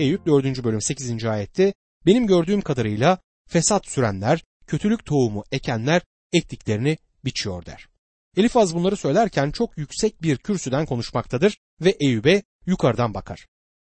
Eyüp 0.00 0.26
4. 0.26 0.64
bölüm 0.64 0.80
8. 0.80 1.24
ayette 1.24 1.74
benim 2.06 2.26
gördüğüm 2.26 2.60
kadarıyla 2.60 3.18
fesat 3.48 3.88
sürenler, 3.88 4.44
kötülük 4.66 5.04
tohumu 5.04 5.44
ekenler 5.52 6.02
ektiklerini 6.32 6.98
biçiyor 7.24 7.66
der. 7.66 7.88
Elifaz 8.36 8.74
bunları 8.74 8.96
söylerken 8.96 9.50
çok 9.50 9.78
yüksek 9.78 10.22
bir 10.22 10.36
kürsüden 10.36 10.86
konuşmaktadır 10.86 11.58
ve 11.80 11.96
Eyüp'e 12.00 12.42
yukarıdan 12.66 13.14
bakar. 13.14 13.46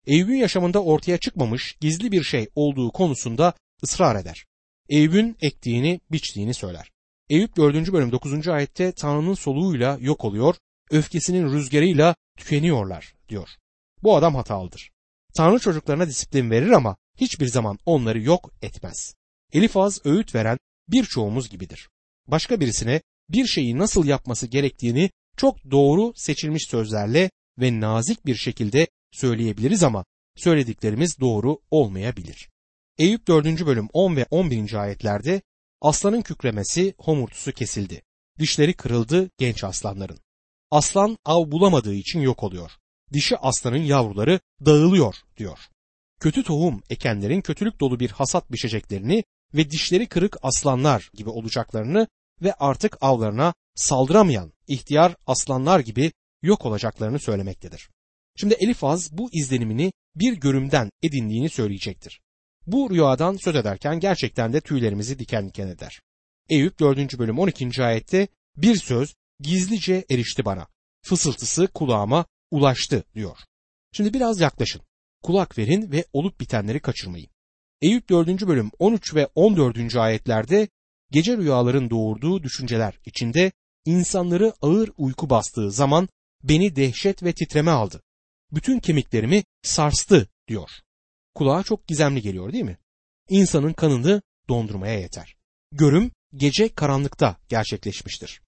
Eyüp'ün 0.06 0.34
yaşamında 0.34 0.82
ortaya 0.82 1.18
çıkmamış 1.18 1.76
gizli 1.80 2.12
bir 2.12 2.22
şey 2.22 2.48
olduğu 2.54 2.90
konusunda 2.92 3.54
ısrar 3.82 4.16
eder. 4.16 4.44
Eyüp'ün 4.88 5.36
ektiğini, 5.40 6.00
biçtiğini 6.12 6.54
söyler. 6.54 6.90
Eyüp 7.28 7.56
4. 7.56 7.92
bölüm 7.92 8.12
9. 8.12 8.48
ayette 8.48 8.92
Tanrı'nın 8.92 9.34
soluğuyla 9.34 9.98
yok 10.00 10.24
oluyor, 10.24 10.54
öfkesinin 10.90 11.52
rüzgarıyla 11.52 12.14
tükeniyorlar 12.38 13.14
diyor. 13.28 13.48
Bu 14.02 14.16
adam 14.16 14.34
hatalıdır. 14.34 14.90
Tanrı 15.34 15.58
çocuklarına 15.58 16.06
disiplin 16.06 16.50
verir 16.50 16.70
ama 16.70 16.96
hiçbir 17.16 17.46
zaman 17.46 17.78
onları 17.86 18.22
yok 18.22 18.50
etmez. 18.62 19.14
Elifaz 19.52 20.06
öğüt 20.06 20.34
veren 20.34 20.58
birçoğumuz 20.88 21.48
gibidir. 21.48 21.88
Başka 22.26 22.60
birisine 22.60 23.02
bir 23.28 23.46
şeyi 23.46 23.78
nasıl 23.78 24.04
yapması 24.04 24.46
gerektiğini 24.46 25.10
çok 25.36 25.70
doğru 25.70 26.12
seçilmiş 26.16 26.66
sözlerle 26.68 27.30
ve 27.58 27.80
nazik 27.80 28.26
bir 28.26 28.36
şekilde 28.36 28.88
söyleyebiliriz 29.12 29.82
ama 29.82 30.04
söylediklerimiz 30.36 31.20
doğru 31.20 31.58
olmayabilir. 31.70 32.48
Eyüp 32.98 33.26
4. 33.26 33.66
bölüm 33.66 33.88
10 33.92 34.16
ve 34.16 34.26
11. 34.30 34.74
ayetlerde 34.74 35.42
aslanın 35.80 36.22
kükremesi 36.22 36.94
homurtusu 36.98 37.52
kesildi. 37.52 38.02
Dişleri 38.38 38.74
kırıldı 38.74 39.30
genç 39.38 39.64
aslanların. 39.64 40.18
Aslan 40.70 41.18
av 41.24 41.50
bulamadığı 41.50 41.94
için 41.94 42.20
yok 42.20 42.42
oluyor. 42.42 42.70
Dişi 43.12 43.36
aslanın 43.36 43.82
yavruları 43.82 44.40
dağılıyor 44.66 45.14
diyor. 45.36 45.58
Kötü 46.20 46.44
tohum 46.44 46.82
ekenlerin 46.90 47.40
kötülük 47.40 47.80
dolu 47.80 48.00
bir 48.00 48.10
hasat 48.10 48.52
biçeceklerini 48.52 49.24
ve 49.54 49.70
dişleri 49.70 50.06
kırık 50.06 50.36
aslanlar 50.42 51.10
gibi 51.14 51.30
olacaklarını 51.30 52.08
ve 52.42 52.54
artık 52.54 52.96
avlarına 53.00 53.54
saldıramayan 53.74 54.52
ihtiyar 54.68 55.16
aslanlar 55.26 55.80
gibi 55.80 56.12
yok 56.42 56.66
olacaklarını 56.66 57.18
söylemektedir. 57.18 57.90
Şimdi 58.36 58.54
Elifaz 58.54 59.18
bu 59.18 59.30
izlenimini 59.32 59.92
bir 60.16 60.32
görümden 60.32 60.90
edindiğini 61.02 61.50
söyleyecektir. 61.50 62.20
Bu 62.66 62.90
rüyadan 62.90 63.36
söz 63.36 63.56
ederken 63.56 64.00
gerçekten 64.00 64.52
de 64.52 64.60
tüylerimizi 64.60 65.18
diken 65.18 65.48
diken 65.48 65.68
eder. 65.68 66.00
Eyüp 66.48 66.80
4. 66.80 67.18
bölüm 67.18 67.38
12. 67.38 67.84
ayette 67.84 68.28
bir 68.56 68.76
söz 68.76 69.14
gizlice 69.40 70.04
erişti 70.10 70.44
bana. 70.44 70.66
Fısıltısı 71.02 71.66
kulağıma 71.66 72.26
ulaştı 72.50 73.04
diyor. 73.14 73.38
Şimdi 73.92 74.14
biraz 74.14 74.40
yaklaşın. 74.40 74.82
Kulak 75.22 75.58
verin 75.58 75.92
ve 75.92 76.04
olup 76.12 76.40
bitenleri 76.40 76.80
kaçırmayın. 76.80 77.28
Eyüp 77.80 78.08
4. 78.08 78.46
bölüm 78.46 78.70
13 78.78 79.14
ve 79.14 79.28
14. 79.34 79.96
ayetlerde 79.96 80.68
gece 81.10 81.36
rüyaların 81.36 81.90
doğurduğu 81.90 82.42
düşünceler 82.42 82.98
içinde 83.06 83.52
insanları 83.84 84.52
ağır 84.62 84.90
uyku 84.96 85.30
bastığı 85.30 85.70
zaman 85.70 86.08
beni 86.42 86.76
dehşet 86.76 87.22
ve 87.22 87.32
titreme 87.32 87.70
aldı. 87.70 88.02
Bütün 88.52 88.80
kemiklerimi 88.80 89.44
sarstı 89.62 90.28
diyor. 90.48 90.70
Kulağa 91.34 91.62
çok 91.62 91.86
gizemli 91.86 92.22
geliyor 92.22 92.52
değil 92.52 92.64
mi? 92.64 92.78
İnsanın 93.28 93.72
kanını 93.72 94.22
dondurmaya 94.48 95.00
yeter. 95.00 95.36
Görüm 95.72 96.10
gece 96.34 96.74
karanlıkta 96.74 97.36
gerçekleşmiştir. 97.48 98.40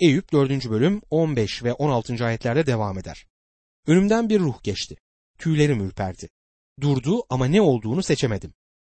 Eyüp 0.00 0.32
4. 0.32 0.70
bölüm 0.70 1.02
15 1.10 1.64
ve 1.64 1.72
16. 1.72 2.24
ayetlerde 2.24 2.66
devam 2.66 2.98
eder. 2.98 3.26
Önümden 3.86 4.28
bir 4.28 4.40
ruh 4.40 4.62
geçti. 4.62 4.96
Tüylerim 5.38 5.80
ürperdi. 5.80 6.28
Durdu 6.80 7.22
ama 7.30 7.46
ne 7.46 7.60
olduğunu 7.60 8.02
seçemedim. 8.02 8.54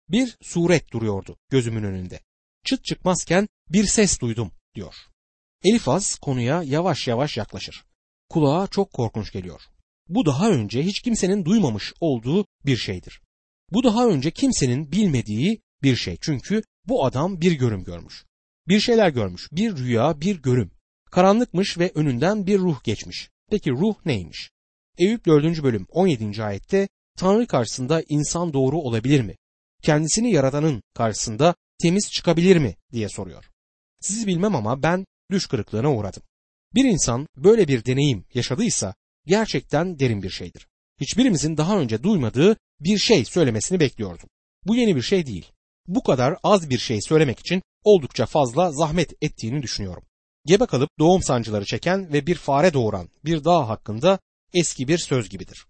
Bir 0.09 0.37
suret 0.43 0.93
duruyordu 0.93 1.39
gözümün 1.51 1.83
önünde. 1.83 2.21
Çıt 2.65 2.85
çıkmazken 2.85 3.49
bir 3.69 3.85
ses 3.85 4.21
duydum 4.21 4.53
diyor. 4.75 4.95
Elifaz 5.65 6.19
konuya 6.19 6.63
yavaş 6.63 7.09
yavaş 7.09 7.37
yaklaşır. 7.37 7.85
Kulağa 8.29 8.67
çok 8.67 8.93
korkunç 8.93 9.33
geliyor. 9.33 9.63
Bu 10.09 10.27
daha 10.27 10.51
önce 10.51 10.83
hiç 10.83 11.01
kimsenin 11.01 11.45
duymamış 11.45 11.93
olduğu 12.01 12.47
bir 12.67 12.77
şeydir. 12.77 13.21
Bu 13.71 13.85
daha 13.85 14.07
önce 14.07 14.31
kimsenin 14.31 14.93
bilmediği 14.93 15.61
bir 15.83 15.97
şey. 15.97 16.19
Çünkü 16.21 16.63
bu 16.85 17.05
adam 17.05 17.41
bir 17.41 17.53
görüm 17.53 17.85
görmüş. 17.85 18.25
Bir 18.69 18.81
şeyler 18.81 19.09
görmüş. 19.09 19.49
Bir 19.53 19.77
rüya, 19.77 20.21
bir 20.21 20.43
görüm. 20.43 20.71
Karanlıkmış 21.11 21.79
ve 21.79 21.93
önünden 21.95 22.47
bir 22.47 22.59
ruh 22.59 22.85
geçmiş. 22.85 23.31
Peki 23.51 23.71
ruh 23.71 23.95
neymiş? 24.05 24.51
Eyüp 24.99 25.27
4. 25.27 25.63
bölüm 25.63 25.87
17. 25.91 26.45
ayette 26.45 26.89
Tanrı 27.17 27.47
karşısında 27.47 28.03
insan 28.09 28.53
doğru 28.53 28.79
olabilir 28.79 29.21
mi? 29.21 29.37
Kendisini 29.83 30.33
yaratanın 30.33 30.83
karşısında 30.95 31.55
temiz 31.83 32.11
çıkabilir 32.11 32.57
mi 32.57 32.77
diye 32.93 33.09
soruyor. 33.09 33.51
Sizi 34.01 34.27
bilmem 34.27 34.55
ama 34.55 34.83
ben 34.83 35.07
düş 35.31 35.47
kırıklığına 35.47 35.95
uğradım. 35.95 36.23
Bir 36.75 36.85
insan 36.85 37.27
böyle 37.37 37.69
bir 37.69 37.85
deneyim 37.85 38.25
yaşadıysa 38.35 38.95
gerçekten 39.27 39.99
derin 39.99 40.23
bir 40.23 40.31
şeydir. 40.31 40.69
Hiçbirimizin 41.01 41.57
daha 41.57 41.79
önce 41.79 42.03
duymadığı 42.03 42.57
bir 42.81 42.99
şey 42.99 43.25
söylemesini 43.25 43.81
bekliyordum. 43.81 44.29
Bu 44.67 44.77
yeni 44.77 44.97
bir 44.97 45.03
şey 45.03 45.27
değil. 45.27 45.47
Bu 45.87 46.03
kadar 46.03 46.37
az 46.43 46.71
bir 46.71 46.79
şey 46.79 47.01
söylemek 47.03 47.41
için 47.41 47.63
oldukça 47.85 48.27
fazla 48.27 48.73
zahmet 48.73 49.13
ettiğini 49.23 49.63
düşünüyorum. 49.63 50.03
Gebe 50.45 50.67
kalıp 50.67 50.91
doğum 50.99 51.23
sancıları 51.23 51.65
çeken 51.65 52.13
ve 52.13 52.27
bir 52.27 52.35
fare 52.35 52.73
doğuran 52.73 53.09
bir 53.25 53.45
dağ 53.45 53.69
hakkında 53.69 54.19
eski 54.55 54.89
bir 54.89 54.99
söz 54.99 55.29
gibidir. 55.29 55.67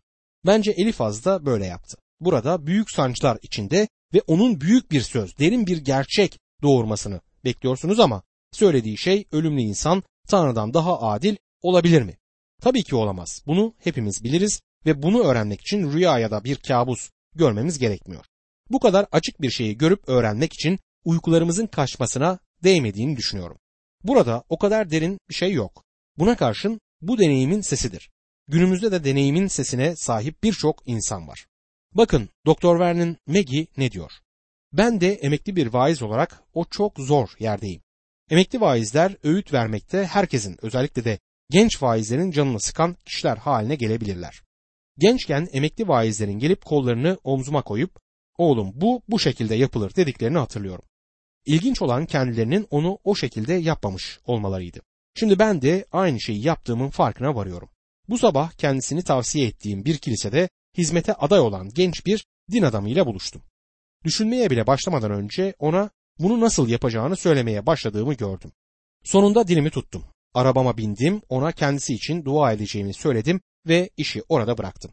Bence 0.47 0.71
Elifaz 0.71 1.25
da 1.25 1.47
böyle 1.47 1.67
yaptı. 1.67 1.97
Burada 2.21 2.67
büyük 2.67 2.91
sancılar 2.91 3.39
içinde 3.43 3.89
ve 4.15 4.21
onun 4.27 4.61
büyük 4.61 4.91
bir 4.91 5.01
söz, 5.01 5.39
derin 5.39 5.67
bir 5.67 5.77
gerçek 5.77 6.39
doğurmasını 6.63 7.21
bekliyorsunuz 7.45 8.01
ama 8.01 8.23
söylediği 8.53 8.99
şey 8.99 9.25
ölümlü 9.33 9.61
insan 9.61 10.03
Tanrı'dan 10.29 10.75
daha 10.75 11.01
adil 11.01 11.37
olabilir 11.63 12.03
mi? 12.03 12.17
Tabii 12.63 12.83
ki 12.83 12.97
olamaz. 12.97 13.43
Bunu 13.47 13.75
hepimiz 13.79 14.25
biliriz 14.25 14.61
ve 14.87 15.03
bunu 15.03 15.23
öğrenmek 15.23 15.61
için 15.61 15.93
rüya 15.93 16.19
ya 16.19 16.31
da 16.31 16.45
bir 16.45 16.57
kabus 16.57 17.11
görmemiz 17.35 17.79
gerekmiyor. 17.79 18.25
Bu 18.71 18.81
kadar 18.81 19.07
açık 19.13 19.43
bir 19.43 19.51
şeyi 19.51 19.79
görüp 19.79 20.09
öğrenmek 20.09 20.53
için 20.53 20.79
uykularımızın 21.05 21.67
kaçmasına 21.67 22.39
değmediğini 22.65 23.17
düşünüyorum. 23.17 23.59
Burada 24.05 24.45
o 24.49 24.59
kadar 24.59 24.91
derin 24.91 25.19
bir 25.29 25.35
şey 25.35 25.53
yok. 25.53 25.85
Buna 26.19 26.37
karşın 26.37 26.81
bu 27.01 27.19
deneyimin 27.19 27.61
sesidir. 27.61 28.11
Günümüzde 28.49 28.93
de 28.93 29.05
deneyimin 29.05 29.47
sesine 29.47 29.97
sahip 29.97 30.43
birçok 30.43 30.83
insan 30.87 31.29
var. 31.29 31.47
Bakın 31.95 32.29
Doktor 32.47 32.81
Vernon 32.81 33.17
Maggie 33.27 33.67
ne 33.77 33.93
diyor? 33.93 34.13
Ben 34.73 35.01
de 35.01 35.15
emekli 35.15 35.57
bir 35.57 35.67
vaiz 35.67 36.03
olarak 36.03 36.43
o 36.55 36.65
çok 36.65 36.99
zor 36.99 37.29
yerdeyim. 37.39 37.83
Emekli 38.31 38.61
vaizler 38.61 39.17
öğüt 39.23 39.53
vermekte 39.53 40.05
herkesin 40.05 40.57
özellikle 40.63 41.05
de 41.05 41.19
genç 41.51 41.83
vaizlerin 41.83 42.31
canını 42.31 42.61
sıkan 42.61 42.97
kişiler 43.07 43.37
haline 43.37 43.75
gelebilirler. 43.75 44.43
Gençken 44.99 45.49
emekli 45.53 45.89
vaizlerin 45.89 46.39
gelip 46.39 46.65
kollarını 46.65 47.19
omzuma 47.25 47.63
koyup 47.63 48.01
oğlum 48.39 48.73
bu 48.75 49.03
bu 49.09 49.19
şekilde 49.19 49.55
yapılır 49.55 49.97
dediklerini 49.97 50.39
hatırlıyorum. 50.39 50.85
İlginç 51.47 51.83
olan 51.83 52.07
kendilerinin 52.07 52.67
onu 52.71 52.99
o 53.05 53.15
şekilde 53.15 53.55
yapmamış 53.55 54.21
olmalarıydı. 54.27 54.81
Şimdi 55.15 55.39
ben 55.39 55.63
de 55.63 55.85
aynı 55.93 56.21
şeyi 56.21 56.47
yaptığımın 56.47 56.91
farkına 56.91 57.35
varıyorum. 57.35 57.69
Bu 58.09 58.19
sabah 58.19 58.53
kendisini 58.53 59.03
tavsiye 59.03 59.47
ettiğim 59.47 59.85
bir 59.85 59.99
kilisede 59.99 60.49
hizmete 60.79 61.15
aday 61.15 61.41
olan 61.41 61.71
genç 61.75 62.07
bir 62.07 62.27
din 62.51 62.63
adamıyla 62.63 63.07
buluştum. 63.07 63.43
Düşünmeye 64.05 64.51
bile 64.51 64.67
başlamadan 64.67 65.11
önce 65.11 65.55
ona 65.59 65.91
bunu 66.19 66.41
nasıl 66.41 66.69
yapacağını 66.69 67.17
söylemeye 67.17 67.67
başladığımı 67.67 68.15
gördüm. 68.15 68.53
Sonunda 69.05 69.49
dilimi 69.49 69.71
tuttum. 69.71 70.05
Arabama 70.35 70.77
bindim, 70.77 71.23
ona 71.29 71.53
kendisi 71.53 71.95
için 71.95 72.25
dua 72.25 72.53
edeceğimi 72.53 72.95
söyledim 72.95 73.41
ve 73.67 73.91
işi 73.97 74.23
orada 74.29 74.59
bıraktım. 74.59 74.93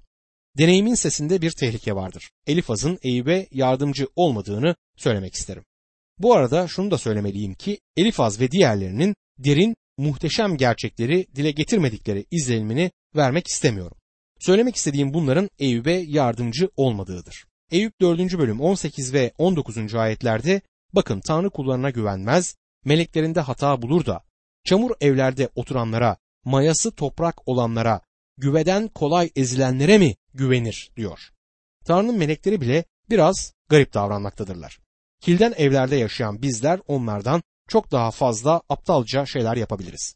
Deneyimin 0.57 0.95
sesinde 0.95 1.41
bir 1.41 1.51
tehlike 1.51 1.95
vardır. 1.95 2.31
Elifaz'ın 2.47 2.99
Eyüp'e 3.01 3.47
yardımcı 3.51 4.07
olmadığını 4.15 4.75
söylemek 4.97 5.33
isterim. 5.33 5.63
Bu 6.17 6.33
arada 6.33 6.67
şunu 6.67 6.91
da 6.91 6.97
söylemeliyim 6.97 7.53
ki 7.53 7.79
Elifaz 7.97 8.39
ve 8.39 8.51
diğerlerinin 8.51 9.15
derin, 9.37 9.75
muhteşem 9.97 10.57
gerçekleri 10.57 11.27
dile 11.35 11.51
getirmedikleri 11.51 12.25
izlenimini 12.31 12.91
vermek 13.15 13.47
istemiyorum. 13.47 13.97
Söylemek 14.39 14.75
istediğim 14.75 15.13
bunların 15.13 15.49
Eyüp'e 15.59 16.03
yardımcı 16.07 16.69
olmadığıdır. 16.75 17.45
Eyüp 17.71 18.01
4. 18.01 18.19
bölüm 18.37 18.61
18 18.61 19.13
ve 19.13 19.31
19. 19.37 19.95
ayetlerde 19.95 20.61
bakın 20.93 21.21
Tanrı 21.27 21.49
kullarına 21.49 21.89
güvenmez, 21.89 22.55
meleklerinde 22.85 23.39
hata 23.39 23.81
bulur 23.81 24.05
da 24.05 24.23
çamur 24.65 24.91
evlerde 25.01 25.49
oturanlara, 25.55 26.17
mayası 26.45 26.91
toprak 26.91 27.47
olanlara, 27.47 28.01
güveden 28.37 28.87
kolay 28.87 29.29
ezilenlere 29.35 29.97
mi 29.97 30.15
güvenir 30.33 30.91
diyor. 30.95 31.19
Tanrı'nın 31.85 32.17
melekleri 32.17 32.61
bile 32.61 32.85
biraz 33.09 33.53
garip 33.69 33.93
davranmaktadırlar. 33.93 34.79
Kilden 35.21 35.53
evlerde 35.57 35.95
yaşayan 35.95 36.41
bizler 36.41 36.79
onlardan 36.87 37.43
çok 37.69 37.91
daha 37.91 38.11
fazla 38.11 38.61
aptalca 38.69 39.25
şeyler 39.25 39.57
yapabiliriz. 39.57 40.15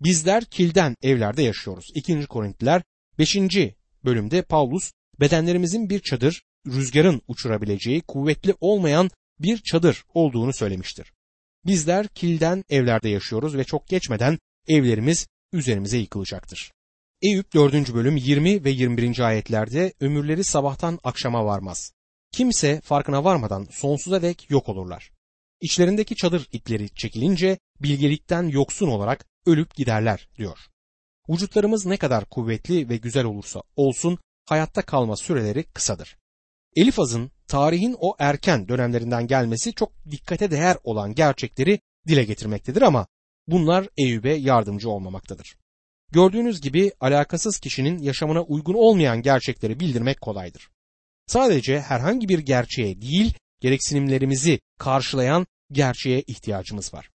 Bizler 0.00 0.44
kilden 0.44 0.96
evlerde 1.02 1.42
yaşıyoruz. 1.42 1.90
2. 1.94 2.26
Korintliler 2.26 2.82
5. 3.18 3.36
bölümde 4.04 4.42
Paulus 4.42 4.92
bedenlerimizin 5.20 5.90
bir 5.90 6.00
çadır 6.00 6.42
rüzgarın 6.66 7.22
uçurabileceği 7.28 8.00
kuvvetli 8.00 8.54
olmayan 8.60 9.10
bir 9.38 9.58
çadır 9.58 10.04
olduğunu 10.14 10.52
söylemiştir. 10.52 11.12
Bizler 11.66 12.08
kilden 12.08 12.64
evlerde 12.68 13.08
yaşıyoruz 13.08 13.56
ve 13.56 13.64
çok 13.64 13.88
geçmeden 13.88 14.38
evlerimiz 14.68 15.26
üzerimize 15.52 15.98
yıkılacaktır. 15.98 16.72
Eyüp 17.22 17.54
4. 17.54 17.94
bölüm 17.94 18.16
20 18.16 18.64
ve 18.64 18.70
21. 18.70 19.18
ayetlerde 19.18 19.92
ömürleri 20.00 20.44
sabahtan 20.44 20.98
akşama 21.04 21.44
varmaz. 21.44 21.92
Kimse 22.32 22.80
farkına 22.80 23.24
varmadan 23.24 23.66
sonsuza 23.70 24.22
dek 24.22 24.50
yok 24.50 24.68
olurlar. 24.68 25.10
İçlerindeki 25.60 26.16
çadır 26.16 26.48
ipleri 26.52 26.94
çekilince 26.94 27.58
bilgelikten 27.80 28.48
yoksun 28.48 28.88
olarak 28.88 29.26
ölüp 29.46 29.74
giderler 29.74 30.28
diyor. 30.36 30.58
Vücutlarımız 31.28 31.86
ne 31.86 31.96
kadar 31.96 32.24
kuvvetli 32.24 32.88
ve 32.88 32.96
güzel 32.96 33.24
olursa 33.24 33.62
olsun 33.76 34.18
hayatta 34.46 34.82
kalma 34.82 35.16
süreleri 35.16 35.62
kısadır. 35.64 36.16
Elifaz'ın 36.76 37.30
tarihin 37.48 37.96
o 38.00 38.16
erken 38.18 38.68
dönemlerinden 38.68 39.26
gelmesi 39.26 39.74
çok 39.74 39.92
dikkate 40.10 40.50
değer 40.50 40.76
olan 40.84 41.14
gerçekleri 41.14 41.80
dile 42.08 42.24
getirmektedir 42.24 42.82
ama 42.82 43.06
bunlar 43.46 43.88
Eyüp'e 43.96 44.32
yardımcı 44.32 44.90
olmamaktadır. 44.90 45.56
Gördüğünüz 46.12 46.60
gibi 46.60 46.92
alakasız 47.00 47.58
kişinin 47.58 47.98
yaşamına 47.98 48.42
uygun 48.42 48.74
olmayan 48.74 49.22
gerçekleri 49.22 49.80
bildirmek 49.80 50.20
kolaydır. 50.20 50.70
Sadece 51.26 51.80
herhangi 51.80 52.28
bir 52.28 52.38
gerçeğe 52.38 53.02
değil, 53.02 53.34
gereksinimlerimizi 53.60 54.60
karşılayan 54.78 55.46
gerçeğe 55.72 56.20
ihtiyacımız 56.20 56.94
var. 56.94 57.10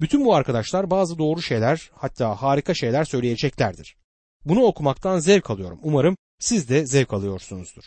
Bütün 0.00 0.24
bu 0.24 0.34
arkadaşlar 0.34 0.90
bazı 0.90 1.18
doğru 1.18 1.42
şeyler 1.42 1.90
hatta 1.94 2.42
harika 2.42 2.74
şeyler 2.74 3.04
söyleyeceklerdir. 3.04 3.96
Bunu 4.44 4.62
okumaktan 4.62 5.18
zevk 5.18 5.50
alıyorum. 5.50 5.80
Umarım 5.82 6.16
siz 6.38 6.68
de 6.68 6.86
zevk 6.86 7.12
alıyorsunuzdur. 7.12 7.82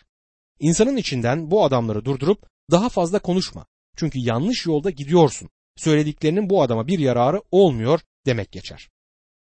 İnsanın 0.59 0.97
içinden 0.97 1.51
bu 1.51 1.63
adamları 1.63 2.05
durdurup 2.05 2.47
daha 2.71 2.89
fazla 2.89 3.19
konuşma. 3.19 3.65
Çünkü 3.95 4.19
yanlış 4.19 4.65
yolda 4.65 4.89
gidiyorsun. 4.89 5.49
Söylediklerinin 5.77 6.49
bu 6.49 6.61
adama 6.61 6.87
bir 6.87 6.99
yararı 6.99 7.41
olmuyor 7.51 7.99
demek 8.25 8.51
geçer. 8.51 8.89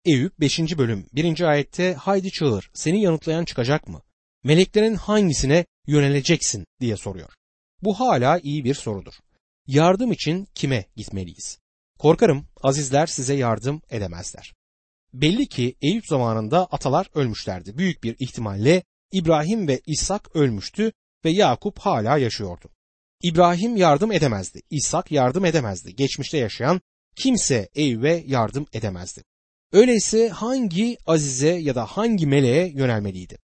Eyüp 0.05 0.39
5. 0.39 0.59
bölüm 0.77 1.05
1. 1.13 1.41
ayette 1.41 1.93
haydi 1.93 2.31
çağır 2.31 2.71
seni 2.73 3.01
yanıtlayan 3.01 3.45
çıkacak 3.45 3.87
mı? 3.87 4.01
Meleklerin 4.43 4.95
hangisine 4.95 5.65
yöneleceksin 5.87 6.65
diye 6.79 6.97
soruyor. 6.97 7.38
Bu 7.81 7.99
hala 7.99 8.39
iyi 8.39 8.63
bir 8.63 8.73
sorudur. 8.73 9.13
Yardım 9.67 10.11
için 10.11 10.47
kime 10.55 10.85
gitmeliyiz? 10.95 11.59
Korkarım 11.99 12.47
azizler 12.63 13.07
size 13.07 13.33
yardım 13.33 13.81
edemezler. 13.89 14.53
Belli 15.13 15.47
ki 15.47 15.75
Eyüp 15.81 16.07
zamanında 16.07 16.65
atalar 16.65 17.09
ölmüşlerdi. 17.13 17.77
Büyük 17.77 18.03
bir 18.03 18.15
ihtimalle 18.19 18.83
İbrahim 19.11 19.67
ve 19.67 19.81
İshak 19.85 20.35
ölmüştü 20.35 20.91
ve 21.25 21.29
Yakup 21.29 21.79
hala 21.79 22.17
yaşıyordu. 22.17 22.69
İbrahim 23.23 23.77
yardım 23.77 24.11
edemezdi. 24.11 24.61
İshak 24.69 25.11
yardım 25.11 25.45
edemezdi. 25.45 25.95
Geçmişte 25.95 26.37
yaşayan 26.37 26.81
kimse 27.15 27.69
Eyüp'e 27.75 28.23
yardım 28.27 28.65
edemezdi. 28.73 29.23
Öyleyse 29.71 30.29
hangi 30.29 30.97
azize 31.05 31.49
ya 31.49 31.75
da 31.75 31.85
hangi 31.85 32.27
meleğe 32.27 32.67
yönelmeliydi? 32.67 33.37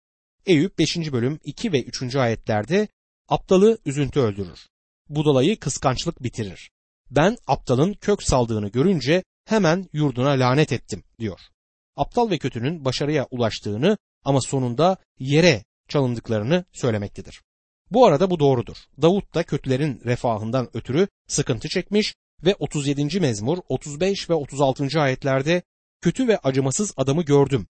Eyüp 0.46 0.80
5. 0.80 0.98
bölüm 0.98 1.40
2 1.44 1.72
ve 1.72 1.84
3. 1.84 2.16
ayetlerde 2.16 2.88
aptalı 3.30 3.78
üzüntü 3.86 4.20
öldürür. 4.20 4.68
Budalayı 5.10 5.60
kıskançlık 5.60 6.24
bitirir. 6.24 6.72
Ben 7.12 7.38
aptalın 7.48 7.94
kök 7.94 8.24
saldığını 8.24 8.68
görünce 8.68 9.24
hemen 9.46 9.90
yurduna 9.94 10.30
lanet 10.30 10.72
ettim 10.72 11.04
diyor. 11.20 11.40
Aptal 11.96 12.30
ve 12.30 12.38
kötünün 12.38 12.86
başarıya 12.86 13.28
ulaştığını 13.32 13.98
ama 14.24 14.42
sonunda 14.42 14.98
yere 15.20 15.64
çalındıklarını 15.90 16.66
söylemektedir. 16.72 17.42
Bu 17.92 18.06
arada 18.06 18.30
bu 18.30 18.40
doğrudur. 18.40 18.78
Davut 19.02 19.36
da 19.36 19.44
kötülerin 19.44 20.02
refahından 20.06 20.70
ötürü 20.74 21.08
sıkıntı 21.28 21.70
çekmiş 21.70 22.16
ve 22.46 22.56
37. 22.60 23.20
mezmur 23.20 23.58
35 23.70 24.30
ve 24.30 24.34
36. 24.34 25.02
ayetlerde 25.02 25.62
kötü 26.02 26.28
ve 26.28 26.38
acımasız 26.38 26.94
adamı 26.98 27.24
gördüm. 27.24 27.68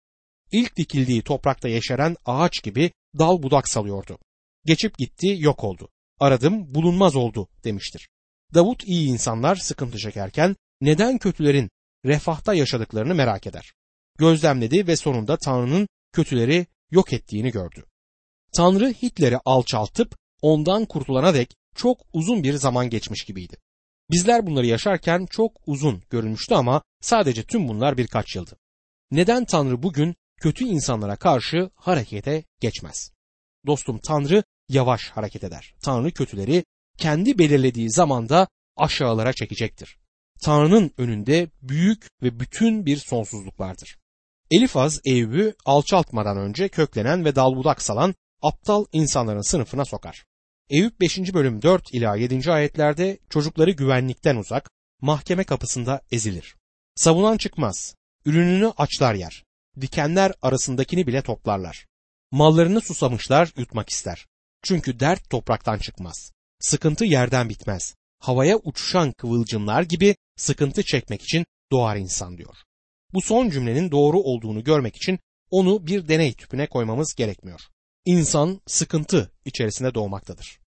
İlk 0.53 0.77
dikildiği 0.77 1.23
toprakta 1.23 1.69
yeşeren 1.69 2.17
ağaç 2.25 2.63
gibi 2.63 2.91
dal 3.19 3.43
budak 3.43 3.69
salıyordu. 3.69 4.19
Geçip 4.67 4.99
gitti 4.99 5.37
yok 5.39 5.65
oldu. 5.65 5.89
Aradım 6.21 6.75
bulunmaz 6.75 7.17
oldu 7.17 7.49
demiştir. 7.65 8.09
Davut 8.55 8.85
iyi 8.85 9.09
insanlar 9.09 9.57
sıkıntı 9.57 9.99
çekerken 9.99 10.57
neden 10.81 11.19
kötülerin 11.19 11.71
refahta 12.05 12.55
yaşadıklarını 12.55 13.15
merak 13.15 13.47
eder. 13.47 13.73
Gözlemledi 14.19 14.87
ve 14.87 14.97
sonunda 14.97 15.37
Tanrı'nın 15.37 15.89
kötüleri 16.13 16.67
yok 16.91 17.13
ettiğini 17.13 17.51
gördü. 17.51 17.85
Tanrı 18.57 18.89
Hitler'i 18.89 19.39
alçaltıp 19.45 20.17
ondan 20.43 20.85
kurtulana 20.85 21.35
dek 21.35 21.55
çok 21.75 22.01
uzun 22.13 22.43
bir 22.43 22.55
zaman 22.55 22.91
geçmiş 22.91 23.25
gibiydi. 23.25 23.57
Bizler 24.11 24.47
bunları 24.47 24.67
yaşarken 24.67 25.27
çok 25.27 25.53
uzun 25.67 26.03
görünmüştü 26.11 26.55
ama 26.55 26.83
sadece 27.01 27.43
tüm 27.43 27.69
bunlar 27.69 27.97
birkaç 27.97 28.37
yıldı. 28.37 28.57
Neden 29.11 29.45
Tanrı 29.45 29.83
bugün 29.83 30.15
kötü 30.41 30.65
insanlara 30.65 31.17
karşı 31.17 31.71
harekete 31.75 32.45
geçmez? 32.61 33.11
Dostum 33.67 33.99
Tanrı 33.99 34.45
yavaş 34.69 35.11
hareket 35.11 35.45
eder. 35.45 35.75
Tanrı 35.83 36.11
kötüleri 36.11 36.65
kendi 36.99 37.39
belirlediği 37.39 37.91
zamanda 37.91 38.49
aşağılara 38.77 39.33
çekecektir. 39.33 39.99
Tanrı'nın 40.43 40.91
önünde 40.99 41.51
büyük 41.63 42.07
ve 42.23 42.41
bütün 42.41 42.87
bir 42.87 42.97
sonsuzluk 42.97 43.61
vardır. 43.61 43.99
Elifaz 44.51 45.01
Eyüp'ü 45.05 45.55
alçaltmadan 45.65 46.37
önce 46.37 46.69
köklenen 46.69 47.25
ve 47.25 47.37
dalbudak 47.37 47.83
salan 47.83 48.15
aptal 48.43 48.85
insanların 48.93 49.41
sınıfına 49.41 49.85
sokar. 49.85 50.25
Eyüp 50.71 51.01
5. 51.01 51.35
bölüm 51.35 51.63
4 51.63 51.95
ila 51.95 52.17
7. 52.17 52.53
ayetlerde 52.53 53.19
çocukları 53.31 53.71
güvenlikten 53.71 54.37
uzak, 54.37 54.71
mahkeme 55.01 55.45
kapısında 55.45 56.01
ezilir. 56.11 56.57
Savunan 56.95 57.37
çıkmaz, 57.37 57.95
ürününü 58.25 58.73
açlar 58.77 59.15
yer, 59.15 59.45
dikenler 59.81 60.33
arasındakini 60.43 61.07
bile 61.07 61.23
toplarlar. 61.23 61.87
Mallarını 62.31 62.81
susamışlar 62.81 63.53
yutmak 63.57 63.89
ister. 63.89 64.27
Çünkü 64.65 65.01
dert 65.01 65.31
topraktan 65.31 65.79
çıkmaz. 65.79 66.33
Sıkıntı 66.61 67.05
yerden 67.05 67.49
bitmez. 67.49 67.95
Havaya 68.19 68.57
uçuşan 68.57 69.13
kıvılcımlar 69.13 69.83
gibi 69.83 70.17
sıkıntı 70.37 70.83
çekmek 70.83 71.23
için 71.23 71.47
doğar 71.73 71.97
insan 71.97 72.39
diyor. 72.39 72.57
Bu 73.15 73.21
son 73.21 73.51
cümlenin 73.51 73.91
doğru 73.91 74.21
olduğunu 74.21 74.65
görmek 74.65 74.97
için 74.97 75.19
onu 75.51 75.87
bir 75.87 76.09
deney 76.09 76.33
tüpüne 76.33 76.67
koymamız 76.67 77.15
gerekmiyor. 77.15 77.61
İnsan 78.05 78.61
sıkıntı 78.67 79.31
içerisinde 79.45 79.95
doğmaktadır. 79.95 80.59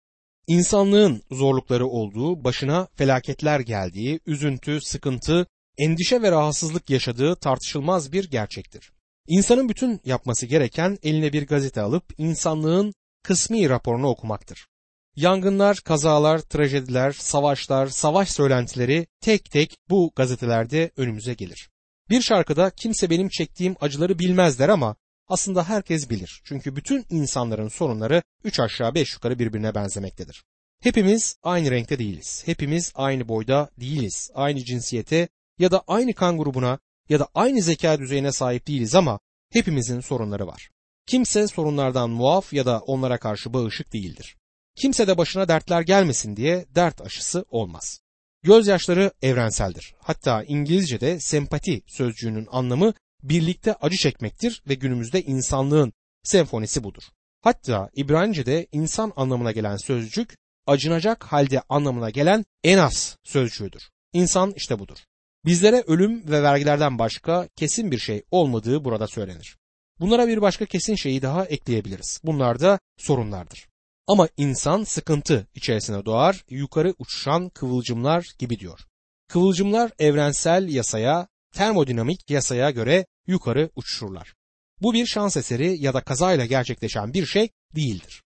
İnsanlığın 0.48 1.22
zorlukları 1.32 1.88
olduğu, 1.88 2.44
başına 2.44 2.88
felaketler 2.96 3.60
geldiği, 3.60 4.20
üzüntü, 4.26 4.82
sıkıntı, 4.82 5.48
endişe 5.78 6.22
ve 6.22 6.32
rahatsızlık 6.32 6.90
yaşadığı 6.90 7.36
tartışılmaz 7.36 8.12
bir 8.12 8.32
gerçektir. 8.32 8.92
İnsanın 9.28 9.70
bütün 9.70 10.02
yapması 10.06 10.46
gereken 10.46 10.98
eline 11.04 11.34
bir 11.34 11.48
gazete 11.48 11.82
alıp 11.82 12.04
insanlığın 12.18 12.94
kısmi 13.28 13.70
raporunu 13.70 14.08
okumaktır. 14.08 14.68
Yangınlar, 15.16 15.78
kazalar, 15.78 16.40
trajediler, 16.40 17.12
savaşlar, 17.12 17.88
savaş 17.88 18.30
söylentileri 18.30 19.08
tek 19.22 19.52
tek 19.52 19.78
bu 19.90 20.12
gazetelerde 20.16 20.92
önümüze 20.98 21.34
gelir. 21.34 21.70
Bir 22.10 22.22
şarkıda 22.22 22.70
kimse 22.70 23.10
benim 23.10 23.30
çektiğim 23.30 23.76
acıları 23.82 24.20
bilmezler 24.20 24.70
ama 24.70 24.96
aslında 25.28 25.70
herkes 25.70 26.10
bilir. 26.10 26.42
Çünkü 26.44 26.76
bütün 26.76 27.06
insanların 27.10 27.68
sorunları 27.68 28.24
üç 28.44 28.60
aşağı 28.60 28.96
beş 28.96 29.14
yukarı 29.14 29.40
birbirine 29.40 29.76
benzemektedir. 29.76 30.44
Hepimiz 30.82 31.36
aynı 31.44 31.72
renkte 31.72 32.00
değiliz. 32.00 32.44
Hepimiz 32.46 32.92
aynı 32.96 33.28
boyda 33.28 33.70
değiliz. 33.80 34.32
Aynı 34.34 34.64
cinsiyete 34.64 35.28
ya 35.60 35.72
da 35.72 35.84
aynı 35.88 36.14
kan 36.14 36.38
grubuna 36.38 36.80
ya 37.10 37.20
da 37.20 37.28
aynı 37.34 37.62
zeka 37.62 38.00
düzeyine 38.00 38.32
sahip 38.32 38.68
değiliz 38.68 38.96
ama 38.96 39.20
hepimizin 39.52 40.00
sorunları 40.00 40.48
var. 40.48 40.70
Kimse 41.08 41.48
sorunlardan 41.48 42.10
muaf 42.10 42.54
ya 42.54 42.66
da 42.66 42.80
onlara 42.80 43.18
karşı 43.18 43.54
bağışık 43.54 43.94
değildir. 43.94 44.38
Kimse 44.76 45.08
de 45.08 45.18
başına 45.18 45.48
dertler 45.48 45.82
gelmesin 45.82 46.36
diye 46.36 46.66
dert 46.76 47.02
aşısı 47.02 47.46
olmaz. 47.50 48.00
Gözyaşları 48.44 49.12
evrenseldir. 49.22 49.96
Hatta 50.00 50.44
İngilizce'de 50.44 51.20
sempati 51.20 51.82
sözcüğünün 51.88 52.48
anlamı 52.52 52.94
birlikte 53.24 53.74
acı 53.74 53.98
çekmektir 53.98 54.64
ve 54.70 54.74
günümüzde 54.74 55.22
insanlığın 55.22 55.94
senfonisi 56.24 56.84
budur. 56.84 57.04
Hatta 57.42 57.90
İbranice'de 57.96 58.68
insan 58.72 59.14
anlamına 59.16 59.52
gelen 59.52 59.78
sözcük 59.78 60.38
acınacak 60.66 61.24
halde 61.24 61.62
anlamına 61.70 62.10
gelen 62.10 62.46
enas 62.64 63.16
sözcüğüdür. 63.24 63.90
İnsan 64.14 64.54
işte 64.56 64.80
budur. 64.80 64.98
Bizlere 65.46 65.84
ölüm 65.88 66.32
ve 66.32 66.44
vergilerden 66.44 67.00
başka 67.00 67.48
kesin 67.56 67.92
bir 67.92 68.00
şey 68.00 68.24
olmadığı 68.32 68.86
burada 68.86 69.08
söylenir. 69.08 69.58
Bunlara 70.00 70.28
bir 70.28 70.42
başka 70.42 70.66
kesin 70.66 70.96
şeyi 70.96 71.22
daha 71.22 71.46
ekleyebiliriz. 71.46 72.20
Bunlar 72.24 72.60
da 72.60 72.80
sorunlardır. 72.98 73.68
Ama 74.08 74.28
insan 74.38 74.84
sıkıntı 74.84 75.48
içerisine 75.56 76.06
doğar, 76.06 76.44
yukarı 76.50 76.94
uçuşan 77.00 77.50
kıvılcımlar 77.50 78.26
gibi 78.40 78.60
diyor. 78.60 78.80
Kıvılcımlar 79.28 79.92
evrensel 80.00 80.70
yasaya, 80.70 81.28
termodinamik 81.54 82.30
yasaya 82.30 82.72
göre 82.72 83.06
yukarı 83.28 83.70
uçuşurlar. 83.76 84.34
Bu 84.82 84.94
bir 84.94 85.06
şans 85.06 85.38
eseri 85.38 85.84
ya 85.84 85.94
da 85.94 86.02
kazayla 86.02 86.46
gerçekleşen 86.46 87.14
bir 87.14 87.26
şey 87.26 87.50
değildir. 87.76 88.24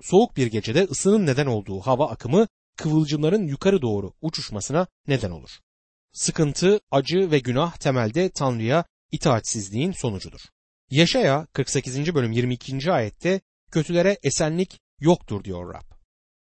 soğuk 0.00 0.36
bir 0.36 0.46
gecede 0.46 0.84
ısının 0.84 1.26
neden 1.26 1.46
olduğu 1.46 1.80
hava 1.80 2.10
akımı 2.10 2.46
kıvılcımların 2.76 3.46
yukarı 3.46 3.82
doğru 3.82 4.12
uçuşmasına 4.20 4.86
neden 5.08 5.30
olur. 5.30 5.50
Sıkıntı, 6.12 6.80
acı 6.90 7.30
ve 7.30 7.38
günah 7.38 7.76
temelde 7.76 8.30
Tanrı'ya 8.30 8.84
itaatsizliğin 9.12 9.92
sonucudur. 9.92 10.40
Yaşaya 10.92 11.46
48. 11.52 12.14
bölüm 12.14 12.32
22. 12.32 12.92
ayette 12.92 13.40
kötülere 13.70 14.18
esenlik 14.22 14.80
yoktur 15.00 15.44
diyor 15.44 15.74
Rab. 15.74 15.96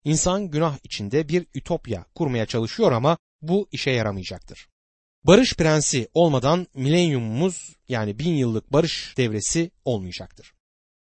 İnsan 0.04 0.50
günah 0.50 0.78
içinde 0.84 1.28
bir 1.28 1.46
ütopya 1.54 2.04
kurmaya 2.14 2.46
çalışıyor 2.46 2.92
ama 2.92 3.18
bu 3.42 3.68
işe 3.72 3.90
yaramayacaktır. 3.90 4.68
Barış 5.24 5.54
prensi 5.56 6.08
olmadan 6.14 6.66
milenyumumuz 6.74 7.76
yani 7.88 8.18
bin 8.18 8.34
yıllık 8.34 8.72
barış 8.72 9.14
devresi 9.16 9.70
olmayacaktır. 9.84 10.52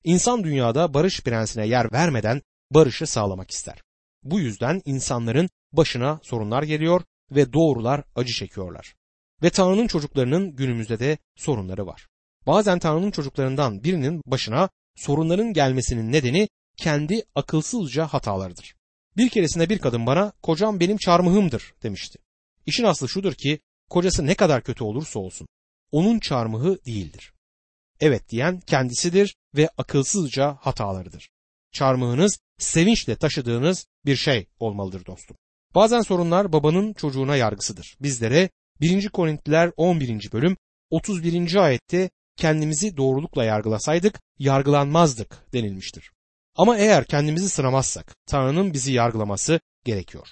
İnsan 0.03 0.43
dünyada 0.43 0.93
barış 0.93 1.21
prensine 1.21 1.67
yer 1.67 1.91
vermeden 1.91 2.41
barışı 2.71 3.07
sağlamak 3.07 3.51
ister. 3.51 3.81
Bu 4.23 4.39
yüzden 4.39 4.81
insanların 4.85 5.49
başına 5.73 6.19
sorunlar 6.23 6.63
geliyor 6.63 7.01
ve 7.31 7.53
doğrular 7.53 8.03
acı 8.15 8.33
çekiyorlar. 8.33 8.95
Ve 9.43 9.49
Tanrı'nın 9.49 9.87
çocuklarının 9.87 10.55
günümüzde 10.55 10.99
de 10.99 11.17
sorunları 11.35 11.87
var. 11.87 12.08
Bazen 12.49 12.79
Tanrı'nın 12.79 13.11
çocuklarından 13.11 13.83
birinin 13.83 14.21
başına 14.25 14.69
sorunların 14.95 15.53
gelmesinin 15.53 16.11
nedeni 16.11 16.49
kendi 16.77 17.23
akılsızca 17.35 18.07
hatalarıdır. 18.07 18.75
Bir 19.17 19.29
keresinde 19.29 19.69
bir 19.69 19.79
kadın 19.79 20.05
bana 20.05 20.33
kocam 20.43 20.79
benim 20.79 20.97
çarmıhımdır 20.97 21.73
demişti. 21.83 22.19
İşin 22.65 22.83
aslı 22.83 23.09
şudur 23.09 23.33
ki 23.33 23.59
kocası 23.89 24.25
ne 24.25 24.35
kadar 24.35 24.63
kötü 24.63 24.83
olursa 24.83 25.19
olsun 25.19 25.47
onun 25.91 26.19
çarmıhı 26.19 26.85
değildir. 26.85 27.33
Evet 27.99 28.29
diyen 28.29 28.59
kendisidir 28.59 29.35
ve 29.55 29.69
akılsızca 29.77 30.57
hatalarıdır. 30.61 31.29
Çarmıhınız 31.71 32.39
sevinçle 32.57 33.15
taşıdığınız 33.15 33.85
bir 34.05 34.15
şey 34.15 34.47
olmalıdır 34.59 35.05
dostum. 35.05 35.37
Bazen 35.75 36.01
sorunlar 36.01 36.53
babanın 36.53 36.93
çocuğuna 36.93 37.35
yargısıdır. 37.35 37.97
Bizlere 38.01 38.49
1. 38.81 39.09
Korintliler 39.09 39.71
11. 39.77 40.31
bölüm 40.31 40.57
31. 40.89 41.55
ayette 41.55 42.09
kendimizi 42.39 42.97
doğrulukla 42.97 43.43
yargılasaydık 43.43 44.19
yargılanmazdık 44.39 45.53
denilmiştir. 45.53 46.11
Ama 46.55 46.77
eğer 46.77 47.05
kendimizi 47.05 47.49
sınamazsak 47.49 48.15
Tanrı'nın 48.25 48.73
bizi 48.73 48.93
yargılaması 48.93 49.59
gerekiyor. 49.85 50.27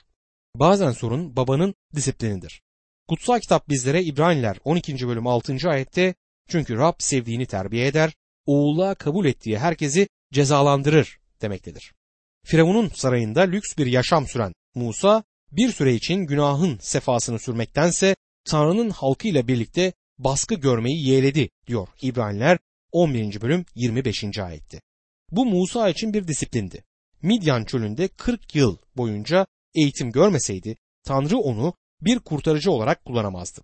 Bazen 0.56 0.92
sorun 0.92 1.36
babanın 1.36 1.76
disiplinidir. 1.96 2.62
Kutsal 3.08 3.40
kitap 3.40 3.70
bizlere 3.70 4.04
İbraniler 4.04 4.58
12. 4.64 5.08
bölüm 5.08 5.28
6. 5.28 5.70
ayette 5.70 6.16
çünkü 6.50 6.78
Rab 6.78 6.94
sevdiğini 7.00 7.46
terbiye 7.46 7.88
eder, 7.88 8.14
oğulluğa 8.46 8.96
kabul 8.96 9.26
ettiği 9.26 9.60
herkesi 9.60 10.08
cezalandırır 10.34 11.20
demektedir. 11.42 11.94
Firavun'un 12.46 12.90
sarayında 12.90 13.42
lüks 13.42 13.78
bir 13.78 13.86
yaşam 13.86 14.28
süren 14.28 14.54
Musa 14.76 15.24
bir 15.52 15.72
süre 15.72 15.94
için 15.94 16.16
günahın 16.16 16.78
sefasını 16.82 17.40
sürmektense 17.40 18.16
Tanrı'nın 18.46 18.90
halkıyla 18.90 19.48
birlikte 19.48 19.94
baskı 20.20 20.56
görmeyi 20.56 21.08
yeğledi 21.08 21.50
diyor 21.68 21.88
İbraniler 22.02 22.58
11. 22.92 23.42
bölüm 23.42 23.66
25. 23.76 24.40
ayette. 24.40 24.82
Bu 25.32 25.46
Musa 25.46 25.90
için 25.90 26.14
bir 26.14 26.28
disiplindi. 26.28 26.84
Midyan 27.22 27.64
çölünde 27.64 28.08
40 28.08 28.56
yıl 28.56 28.78
boyunca 28.98 29.48
eğitim 29.76 30.12
görmeseydi 30.12 30.78
Tanrı 31.04 31.38
onu 31.38 31.74
bir 32.02 32.20
kurtarıcı 32.20 32.72
olarak 32.72 33.06
kullanamazdı. 33.06 33.62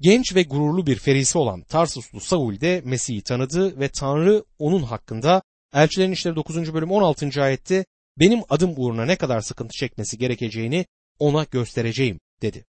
Genç 0.00 0.34
ve 0.34 0.42
gururlu 0.42 0.86
bir 0.86 0.96
ferisi 0.96 1.38
olan 1.38 1.62
Tarsuslu 1.62 2.20
Saul 2.20 2.60
de 2.60 2.82
Mesih'i 2.84 3.22
tanıdı 3.22 3.80
ve 3.80 3.88
Tanrı 3.88 4.44
onun 4.58 4.82
hakkında 4.82 5.42
Elçilerin 5.74 6.12
İşleri 6.12 6.36
9. 6.36 6.74
bölüm 6.74 6.90
16. 6.90 7.42
ayette 7.42 7.84
benim 8.18 8.40
adım 8.48 8.74
uğruna 8.76 9.04
ne 9.04 9.16
kadar 9.16 9.40
sıkıntı 9.40 9.72
çekmesi 9.72 10.18
gerekeceğini 10.18 10.86
ona 11.18 11.44
göstereceğim 11.44 12.20
dedi. 12.42 12.64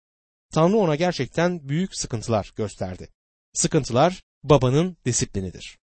Tanrı 0.53 0.77
ona 0.77 0.95
gerçekten 0.95 1.69
büyük 1.69 1.95
sıkıntılar 1.95 2.51
gösterdi. 2.55 3.09
Sıkıntılar 3.53 4.23
babanın 4.43 4.97
disiplinidir. 5.05 5.77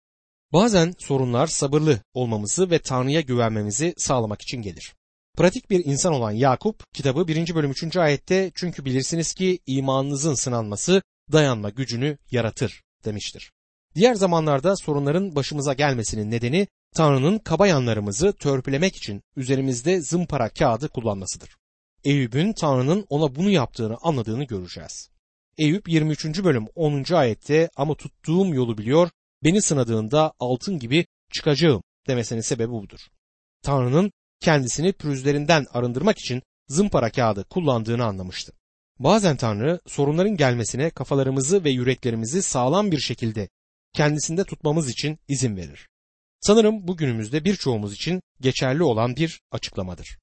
Bazen 0.52 0.94
sorunlar 0.98 1.46
sabırlı 1.46 2.00
olmamızı 2.14 2.70
ve 2.70 2.78
Tanrı'ya 2.78 3.20
güvenmemizi 3.20 3.94
sağlamak 3.96 4.42
için 4.42 4.62
gelir. 4.62 4.94
Pratik 5.36 5.70
bir 5.70 5.84
insan 5.84 6.12
olan 6.12 6.30
Yakup 6.30 6.94
kitabı 6.94 7.28
1. 7.28 7.54
bölüm 7.54 7.70
3. 7.70 7.96
ayette 7.96 8.52
çünkü 8.54 8.84
bilirsiniz 8.84 9.34
ki 9.34 9.58
imanınızın 9.66 10.34
sınanması 10.34 11.02
dayanma 11.32 11.70
gücünü 11.70 12.18
yaratır 12.30 12.82
demiştir. 13.04 13.52
Diğer 13.94 14.14
zamanlarda 14.14 14.76
sorunların 14.76 15.34
başımıza 15.36 15.72
gelmesinin 15.72 16.30
nedeni 16.30 16.66
Tanrı'nın 16.94 17.38
kaba 17.38 17.66
yanlarımızı 17.66 18.32
törpülemek 18.32 18.96
için 18.96 19.22
üzerimizde 19.36 20.00
zımpara 20.00 20.48
kağıdı 20.48 20.88
kullanmasıdır. 20.88 21.56
Eyüp'ün 22.04 22.52
Tanrı'nın 22.52 23.06
ona 23.08 23.34
bunu 23.34 23.50
yaptığını 23.50 23.96
anladığını 24.02 24.44
göreceğiz. 24.44 25.15
Eyüp 25.58 25.88
23. 25.88 26.44
bölüm 26.44 26.66
10. 26.74 27.14
ayette 27.14 27.70
ama 27.76 27.94
tuttuğum 27.94 28.54
yolu 28.54 28.78
biliyor, 28.78 29.10
beni 29.44 29.62
sınadığında 29.62 30.32
altın 30.40 30.78
gibi 30.78 31.06
çıkacağım 31.32 31.82
demesinin 32.08 32.40
sebebi 32.40 32.72
budur. 32.72 33.00
Tanrı'nın 33.62 34.12
kendisini 34.40 34.92
pürüzlerinden 34.92 35.66
arındırmak 35.72 36.18
için 36.18 36.42
zımpara 36.68 37.10
kağıdı 37.10 37.44
kullandığını 37.44 38.04
anlamıştı. 38.04 38.52
Bazen 38.98 39.36
Tanrı 39.36 39.80
sorunların 39.86 40.36
gelmesine 40.36 40.90
kafalarımızı 40.90 41.64
ve 41.64 41.70
yüreklerimizi 41.70 42.42
sağlam 42.42 42.90
bir 42.90 43.00
şekilde 43.00 43.48
kendisinde 43.94 44.44
tutmamız 44.44 44.90
için 44.90 45.18
izin 45.28 45.56
verir. 45.56 45.88
Sanırım 46.40 46.88
bugünümüzde 46.88 47.44
birçoğumuz 47.44 47.94
için 47.94 48.22
geçerli 48.40 48.82
olan 48.82 49.16
bir 49.16 49.40
açıklamadır. 49.50 50.18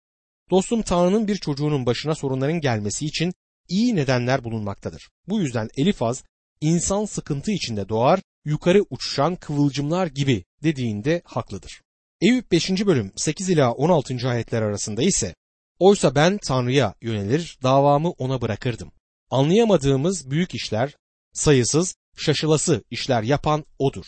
Dostum 0.52 0.82
Tanrı'nın 0.82 1.28
bir 1.28 1.36
çocuğunun 1.36 1.86
başına 1.86 2.16
sorunların 2.16 2.62
gelmesi 2.62 3.06
için 3.06 3.34
iyi 3.68 3.96
nedenler 3.96 4.44
bulunmaktadır. 4.44 5.10
Bu 5.28 5.40
yüzden 5.40 5.70
Elifaz 5.78 6.24
insan 6.62 7.06
sıkıntı 7.06 7.52
içinde 7.52 7.90
doğar, 7.90 8.20
yukarı 8.46 8.86
uçuşan 8.90 9.36
kıvılcımlar 9.36 10.08
gibi 10.08 10.44
dediğinde 10.64 11.22
haklıdır. 11.26 11.82
Eyüp 12.22 12.52
5. 12.52 12.70
bölüm 12.70 13.12
8 13.16 13.50
ila 13.50 13.72
16. 13.72 14.30
ayetler 14.30 14.62
arasında 14.62 15.02
ise 15.02 15.36
Oysa 15.80 16.16
ben 16.16 16.38
Tanrı'ya 16.38 16.96
yönelir, 17.02 17.58
davamı 17.64 18.10
ona 18.10 18.42
bırakırdım. 18.42 18.92
Anlayamadığımız 19.30 20.32
büyük 20.32 20.56
işler, 20.56 20.96
sayısız, 21.34 21.96
şaşılası 22.18 22.84
işler 22.92 23.24
yapan 23.24 23.66
O'dur. 23.80 24.06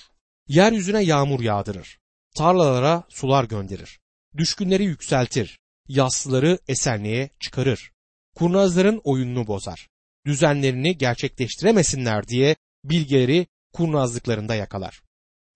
Yeryüzüne 0.47 1.03
yağmur 1.03 1.41
yağdırır, 1.41 1.99
tarlalara 2.35 3.03
sular 3.09 3.43
gönderir, 3.43 3.99
düşkünleri 4.37 4.83
yükseltir, 4.83 5.59
yaslıları 5.87 6.59
esenliğe 6.67 7.29
çıkarır, 7.39 7.91
kurnazların 8.35 9.01
oyununu 9.03 9.47
bozar, 9.47 9.89
düzenlerini 10.25 10.97
gerçekleştiremesinler 10.97 12.27
diye 12.27 12.55
bilgeleri 12.83 13.47
kurnazlıklarında 13.73 14.55
yakalar. 14.55 15.01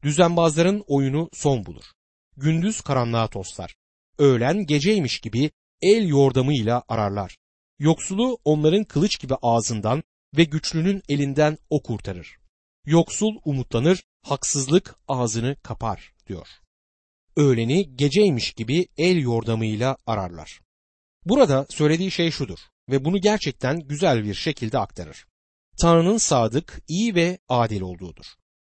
Düzenbazların 0.03 0.83
oyunu 0.88 1.29
son 1.33 1.65
bulur. 1.65 1.83
Gündüz 2.38 2.81
karanlığa 2.81 3.27
toslar. 3.27 3.75
Öğlen 4.17 4.65
geceymiş 4.65 5.19
gibi 5.19 5.51
el 5.81 6.07
yordamıyla 6.07 6.83
ararlar. 6.88 7.38
Yoksulu 7.79 8.38
onların 8.45 8.83
kılıç 8.83 9.19
gibi 9.19 9.36
ağzından 9.41 10.03
ve 10.38 10.43
güçlünün 10.43 11.01
elinden 11.09 11.57
o 11.69 11.83
kurtarır. 11.83 12.38
Yoksul 12.86 13.38
umutlanır, 13.45 14.03
haksızlık 14.21 14.95
ağzını 15.07 15.55
kapar 15.63 16.13
diyor. 16.27 16.48
Öğleni 17.38 17.95
geceymiş 17.95 18.51
gibi 18.53 18.88
el 18.98 19.17
yordamıyla 19.17 19.98
ararlar. 20.05 20.59
Burada 21.29 21.65
söylediği 21.69 22.12
şey 22.12 22.31
şudur 22.31 22.59
ve 22.89 23.05
bunu 23.05 23.21
gerçekten 23.21 23.79
güzel 23.79 24.24
bir 24.24 24.33
şekilde 24.33 24.79
aktarır. 24.79 25.25
Tanrı'nın 25.81 26.17
sadık, 26.17 26.81
iyi 26.88 27.15
ve 27.15 27.39
adil 27.50 27.81
olduğudur. 27.81 28.25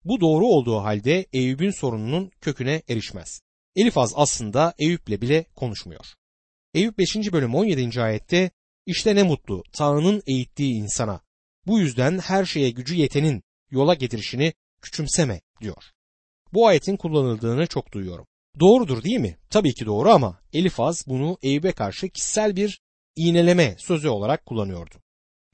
Bu 0.04 0.22
doğru 0.22 0.46
olduğu 0.46 0.78
halde 0.78 1.26
Eyüp'ün 1.34 1.72
sorununun 1.72 2.32
köküne 2.42 2.82
erişmez. 2.90 3.42
Elifaz 3.76 4.14
aslında 4.16 4.74
Eyüp'le 4.80 5.22
bile 5.22 5.46
konuşmuyor. 5.56 6.06
Eyüp 6.74 6.98
5. 6.98 7.16
bölüm 7.16 7.56
17. 7.56 8.02
ayette 8.02 8.52
işte 8.86 9.16
ne 9.16 9.24
mutlu 9.24 9.64
Tanrı'nın 9.74 10.24
eğittiği 10.28 10.74
insana. 10.74 11.22
Bu 11.68 11.80
yüzden 11.80 12.20
her 12.20 12.46
şeye 12.46 12.70
gücü 12.70 12.96
yetenin 12.96 13.44
yola 13.72 13.94
getirişini 13.94 14.54
küçümseme 14.82 15.42
diyor. 15.62 15.84
Bu 16.54 16.68
ayetin 16.68 16.98
kullanıldığını 16.98 17.68
çok 17.68 17.92
duyuyorum. 17.92 18.28
Doğrudur 18.60 19.04
değil 19.04 19.20
mi? 19.20 19.38
Tabii 19.50 19.74
ki 19.74 19.86
doğru 19.86 20.10
ama 20.10 20.40
Elifaz 20.54 21.08
bunu 21.08 21.38
Eyüp'e 21.42 21.72
karşı 21.72 22.10
kişisel 22.10 22.56
bir 22.56 22.82
iğneleme 23.16 23.76
sözü 23.78 24.10
olarak 24.10 24.46
kullanıyordu. 24.46 24.96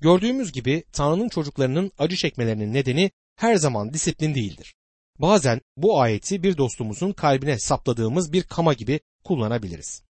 Gördüğümüz 0.02 0.52
gibi 0.52 0.84
Tanrı'nın 0.92 1.30
çocuklarının 1.30 1.92
acı 1.98 2.16
çekmelerinin 2.16 2.74
nedeni 2.74 3.12
her 3.36 3.56
zaman 3.56 3.94
disiplin 3.94 4.36
değildir. 4.36 4.76
Bazen 5.20 5.62
bu 5.78 6.02
ayeti 6.02 6.44
bir 6.44 6.58
dostumuzun 6.58 7.12
kalbine 7.12 7.60
sapladığımız 7.60 8.34
bir 8.34 8.44
kama 8.44 8.74
gibi 8.74 9.00
kullanabiliriz. 9.24 10.04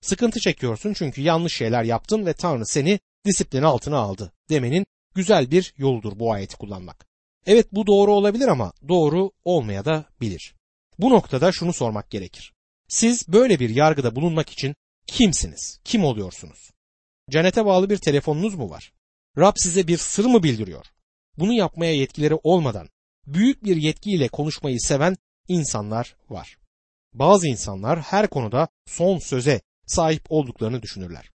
Sıkıntı 0.00 0.40
çekiyorsun 0.40 0.92
çünkü 0.92 1.20
yanlış 1.20 1.56
şeyler 1.56 1.84
yaptın 1.84 2.26
ve 2.26 2.32
Tanrı 2.32 2.66
seni 2.66 3.00
disiplin 3.24 3.62
altına 3.62 3.98
aldı 3.98 4.32
demenin 4.50 4.86
güzel 5.14 5.50
bir 5.50 5.74
yoludur 5.76 6.18
bu 6.18 6.32
ayeti 6.32 6.56
kullanmak. 6.56 7.06
Evet 7.46 7.66
bu 7.72 7.86
doğru 7.86 8.12
olabilir 8.12 8.48
ama 8.48 8.72
doğru 8.88 9.30
olmaya 9.44 9.84
da 9.84 10.04
bilir. 10.20 10.54
Bu 11.00 11.10
noktada 11.10 11.52
şunu 11.52 11.72
sormak 11.72 12.10
gerekir. 12.10 12.52
Siz 12.88 13.28
böyle 13.28 13.60
bir 13.60 13.70
yargıda 13.70 14.16
bulunmak 14.16 14.50
için 14.50 14.74
kimsiniz? 15.06 15.80
Kim 15.84 16.04
oluyorsunuz? 16.04 16.70
Cennete 17.30 17.64
bağlı 17.64 17.90
bir 17.90 17.98
telefonunuz 17.98 18.54
mu 18.54 18.70
var? 18.70 18.92
Rab 19.38 19.52
size 19.56 19.88
bir 19.88 19.98
sır 19.98 20.24
mı 20.24 20.42
bildiriyor? 20.42 20.86
Bunu 21.38 21.52
yapmaya 21.52 21.94
yetkileri 21.94 22.34
olmadan 22.42 22.88
büyük 23.26 23.64
bir 23.64 23.76
yetkiyle 23.76 24.28
konuşmayı 24.28 24.80
seven 24.80 25.16
insanlar 25.48 26.16
var. 26.30 26.58
Bazı 27.12 27.48
insanlar 27.48 28.00
her 28.00 28.30
konuda 28.30 28.68
son 28.86 29.18
söze 29.18 29.60
sahip 29.86 30.22
olduklarını 30.28 30.82
düşünürler. 30.82 31.30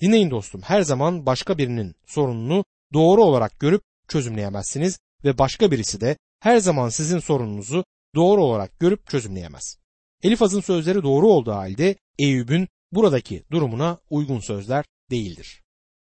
Dinleyin 0.00 0.30
dostum, 0.30 0.62
her 0.62 0.82
zaman 0.82 1.26
başka 1.26 1.58
birinin 1.58 1.94
sorununu 2.06 2.64
doğru 2.92 3.24
olarak 3.24 3.60
görüp 3.60 3.82
çözümleyemezsiniz 4.08 4.98
ve 5.24 5.38
başka 5.38 5.70
birisi 5.70 6.00
de 6.00 6.16
her 6.40 6.58
zaman 6.58 6.88
sizin 6.88 7.18
sorununuzu 7.18 7.84
doğru 8.14 8.44
olarak 8.44 8.80
görüp 8.80 9.06
çözümleyemez. 9.08 9.78
Elifaz'ın 10.22 10.60
sözleri 10.60 11.02
doğru 11.02 11.28
olduğu 11.28 11.52
halde 11.52 11.96
Eyüp'ün 12.18 12.68
buradaki 12.92 13.44
durumuna 13.50 13.98
uygun 14.10 14.40
sözler 14.40 14.84
değildir. 15.10 15.62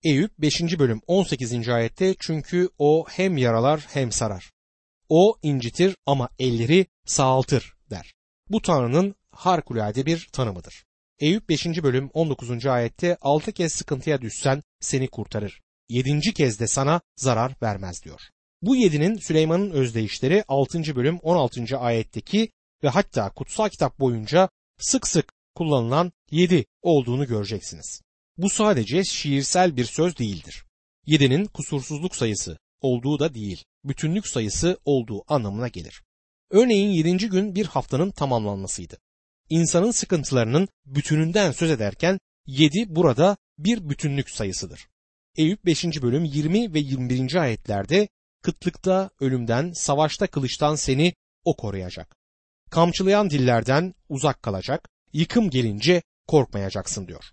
Eyüp 0.05 0.39
5. 0.39 0.79
bölüm 0.79 1.01
18. 1.07 1.69
ayette 1.69 2.15
çünkü 2.21 2.69
o 2.79 3.05
hem 3.09 3.37
yaralar 3.37 3.87
hem 3.89 4.13
sarar. 4.13 4.53
O 5.09 5.39
incitir 5.43 5.97
ama 6.07 6.29
elleri 6.39 6.87
sağaltır 7.07 7.75
der. 7.91 8.15
Bu 8.49 8.63
Tanrı'nın 8.63 9.15
harikulade 9.31 10.07
bir 10.07 10.29
tanımıdır. 10.33 10.85
Eyüp 11.19 11.49
5. 11.49 11.67
bölüm 11.67 12.11
19. 12.13 12.67
ayette 12.67 13.17
6 13.21 13.53
kez 13.53 13.73
sıkıntıya 13.73 14.21
düşsen 14.21 14.63
seni 14.81 15.09
kurtarır. 15.09 15.61
7. 15.89 16.35
kez 16.35 16.61
de 16.61 16.67
sana 16.67 17.01
zarar 17.17 17.55
vermez 17.63 18.05
diyor. 18.05 18.21
Bu 18.63 18.77
yedinin 18.77 19.17
Süleyman'ın 19.17 19.71
özdeyişleri 19.71 20.45
6. 20.49 20.97
bölüm 20.97 21.19
16. 21.19 21.79
ayetteki 21.79 22.51
ve 22.85 22.89
hatta 22.89 23.31
kutsal 23.31 23.69
kitap 23.69 24.01
boyunca 24.01 24.49
sık 24.79 25.07
sık 25.07 25.33
kullanılan 25.55 26.13
yedi 26.31 26.65
olduğunu 26.83 27.27
göreceksiniz. 27.27 28.03
Bu 28.37 28.51
sadece 28.51 29.05
şiirsel 29.05 29.77
bir 29.77 29.85
söz 29.85 30.19
değildir. 30.19 30.65
Yedinin 31.07 31.45
kusursuzluk 31.45 32.17
sayısı 32.17 32.59
olduğu 32.81 33.19
da 33.19 33.35
değil, 33.35 33.65
bütünlük 33.85 34.27
sayısı 34.27 34.79
olduğu 34.85 35.23
anlamına 35.29 35.69
gelir. 35.69 36.03
Örneğin 36.51 36.91
yedinci 36.91 37.29
gün 37.29 37.55
bir 37.55 37.67
haftanın 37.67 38.11
tamamlanmasıydı. 38.11 38.99
İnsanın 39.51 39.91
sıkıntılarının 39.91 40.69
bütününden 40.87 41.53
söz 41.53 41.71
ederken 41.71 42.19
yedi 42.47 42.85
burada 42.89 43.37
bir 43.59 43.89
bütünlük 43.89 44.31
sayısıdır. 44.31 44.89
Eyüp 45.37 45.65
5. 45.65 45.85
bölüm 45.85 46.25
20 46.25 46.75
ve 46.75 46.79
21. 46.79 47.35
ayetlerde 47.35 48.09
kıtlıkta 48.43 49.11
ölümden, 49.21 49.73
savaşta 49.73 50.27
kılıçtan 50.27 50.75
seni 50.75 51.15
o 51.45 51.57
koruyacak. 51.57 52.17
Kamçılayan 52.71 53.31
dillerden 53.31 53.95
uzak 54.09 54.43
kalacak, 54.43 54.89
yıkım 55.13 55.51
gelince 55.51 56.03
korkmayacaksın 56.27 57.09
diyor. 57.09 57.25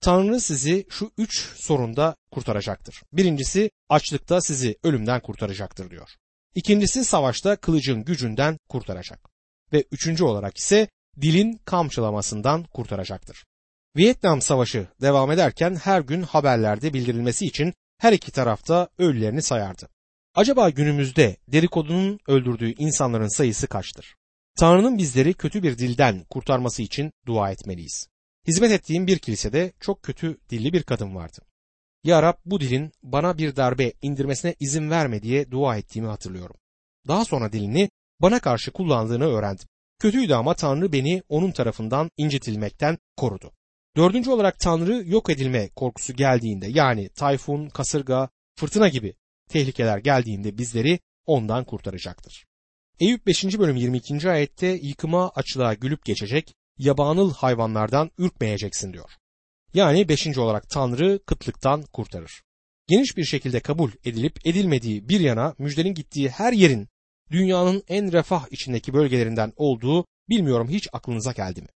Tanrı 0.00 0.40
sizi 0.40 0.86
şu 0.90 1.10
üç 1.18 1.38
sorunda 1.40 2.16
kurtaracaktır. 2.30 3.02
Birincisi 3.12 3.70
açlıkta 3.88 4.40
sizi 4.40 4.78
ölümden 4.82 5.20
kurtaracaktır 5.20 5.90
diyor. 5.90 6.08
İkincisi 6.54 7.04
savaşta 7.04 7.56
kılıcın 7.56 8.04
gücünden 8.04 8.58
kurtaracak. 8.68 9.28
Ve 9.72 9.84
üçüncü 9.90 10.24
olarak 10.24 10.58
ise 10.58 10.88
dilin 11.20 11.60
kamçılamasından 11.64 12.64
kurtaracaktır. 12.64 13.44
Vietnam 13.96 14.42
Savaşı 14.42 14.86
devam 15.00 15.30
ederken 15.30 15.76
her 15.76 16.00
gün 16.00 16.22
haberlerde 16.22 16.94
bildirilmesi 16.94 17.46
için 17.46 17.74
her 17.98 18.12
iki 18.12 18.32
tarafta 18.32 18.88
ölülerini 18.98 19.42
sayardı. 19.42 19.88
Acaba 20.34 20.70
günümüzde 20.70 21.36
dedikodunun 21.48 22.20
öldürdüğü 22.28 22.74
insanların 22.78 23.36
sayısı 23.36 23.66
kaçtır? 23.66 24.16
Tanrı'nın 24.58 24.98
bizleri 24.98 25.34
kötü 25.34 25.62
bir 25.62 25.78
dilden 25.78 26.24
kurtarması 26.30 26.82
için 26.82 27.12
dua 27.26 27.50
etmeliyiz. 27.50 28.08
Hizmet 28.48 28.72
ettiğim 28.72 29.06
bir 29.06 29.18
kilisede 29.18 29.72
çok 29.80 30.02
kötü 30.02 30.38
dilli 30.50 30.72
bir 30.72 30.82
kadın 30.82 31.14
vardı. 31.14 31.38
Ya 32.04 32.22
Rab 32.22 32.34
bu 32.44 32.60
dilin 32.60 32.92
bana 33.02 33.38
bir 33.38 33.56
darbe 33.56 33.92
indirmesine 34.02 34.54
izin 34.60 34.90
verme 34.90 35.22
diye 35.22 35.50
dua 35.50 35.76
ettiğimi 35.76 36.08
hatırlıyorum. 36.08 36.56
Daha 37.08 37.24
sonra 37.24 37.52
dilini 37.52 37.90
bana 38.20 38.40
karşı 38.40 38.70
kullandığını 38.70 39.24
öğrendim. 39.24 39.66
Kötüydü 39.98 40.34
ama 40.34 40.54
Tanrı 40.54 40.92
beni 40.92 41.22
onun 41.28 41.50
tarafından 41.50 42.10
incitilmekten 42.16 42.98
korudu. 43.16 43.52
Dördüncü 43.96 44.30
olarak 44.30 44.58
Tanrı 44.58 45.02
yok 45.06 45.30
edilme 45.30 45.68
korkusu 45.68 46.12
geldiğinde 46.12 46.66
yani 46.66 47.08
tayfun, 47.08 47.68
kasırga, 47.68 48.28
fırtına 48.56 48.88
gibi 48.88 49.14
tehlikeler 49.48 49.98
geldiğinde 49.98 50.58
bizleri 50.58 51.00
ondan 51.26 51.64
kurtaracaktır. 51.64 52.46
Eyüp 53.00 53.26
5. 53.26 53.44
bölüm 53.44 53.76
22. 53.76 54.30
ayette 54.30 54.66
yıkıma 54.66 55.30
açlığa 55.30 55.74
gülüp 55.74 56.04
geçecek, 56.04 56.54
yabanıl 56.78 57.34
hayvanlardan 57.34 58.10
ürkmeyeceksin 58.18 58.92
diyor. 58.92 59.10
Yani 59.74 60.08
5. 60.08 60.38
olarak 60.38 60.70
Tanrı 60.70 61.20
kıtlıktan 61.26 61.82
kurtarır. 61.82 62.42
Geniş 62.88 63.16
bir 63.16 63.24
şekilde 63.24 63.60
kabul 63.60 63.90
edilip 64.04 64.46
edilmediği 64.46 65.08
bir 65.08 65.20
yana 65.20 65.54
müjdenin 65.58 65.94
gittiği 65.94 66.28
her 66.28 66.52
yerin 66.52 66.88
dünyanın 67.30 67.82
en 67.88 68.12
refah 68.12 68.46
içindeki 68.50 68.92
bölgelerinden 68.92 69.52
olduğu 69.56 70.06
bilmiyorum 70.28 70.68
hiç 70.68 70.88
aklınıza 70.92 71.32
geldi 71.32 71.62
mi? 71.62 71.68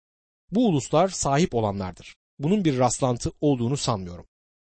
Bu 0.50 0.68
uluslar 0.68 1.08
sahip 1.08 1.54
olanlardır. 1.54 2.16
Bunun 2.38 2.64
bir 2.64 2.78
rastlantı 2.78 3.32
olduğunu 3.40 3.76
sanmıyorum. 3.76 4.26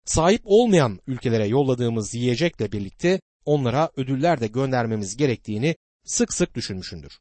Sahip 0.05 0.43
olmayan 0.45 1.01
ülkelere 1.07 1.47
yolladığımız 1.47 2.15
yiyecekle 2.15 2.73
birlikte 2.73 3.21
onlara 3.45 3.91
ödüller 3.97 4.41
de 4.41 4.47
göndermemiz 4.47 5.17
gerektiğini 5.17 5.77
sık 6.05 6.33
sık 6.33 6.55
düşünmüşündür. 6.55 7.21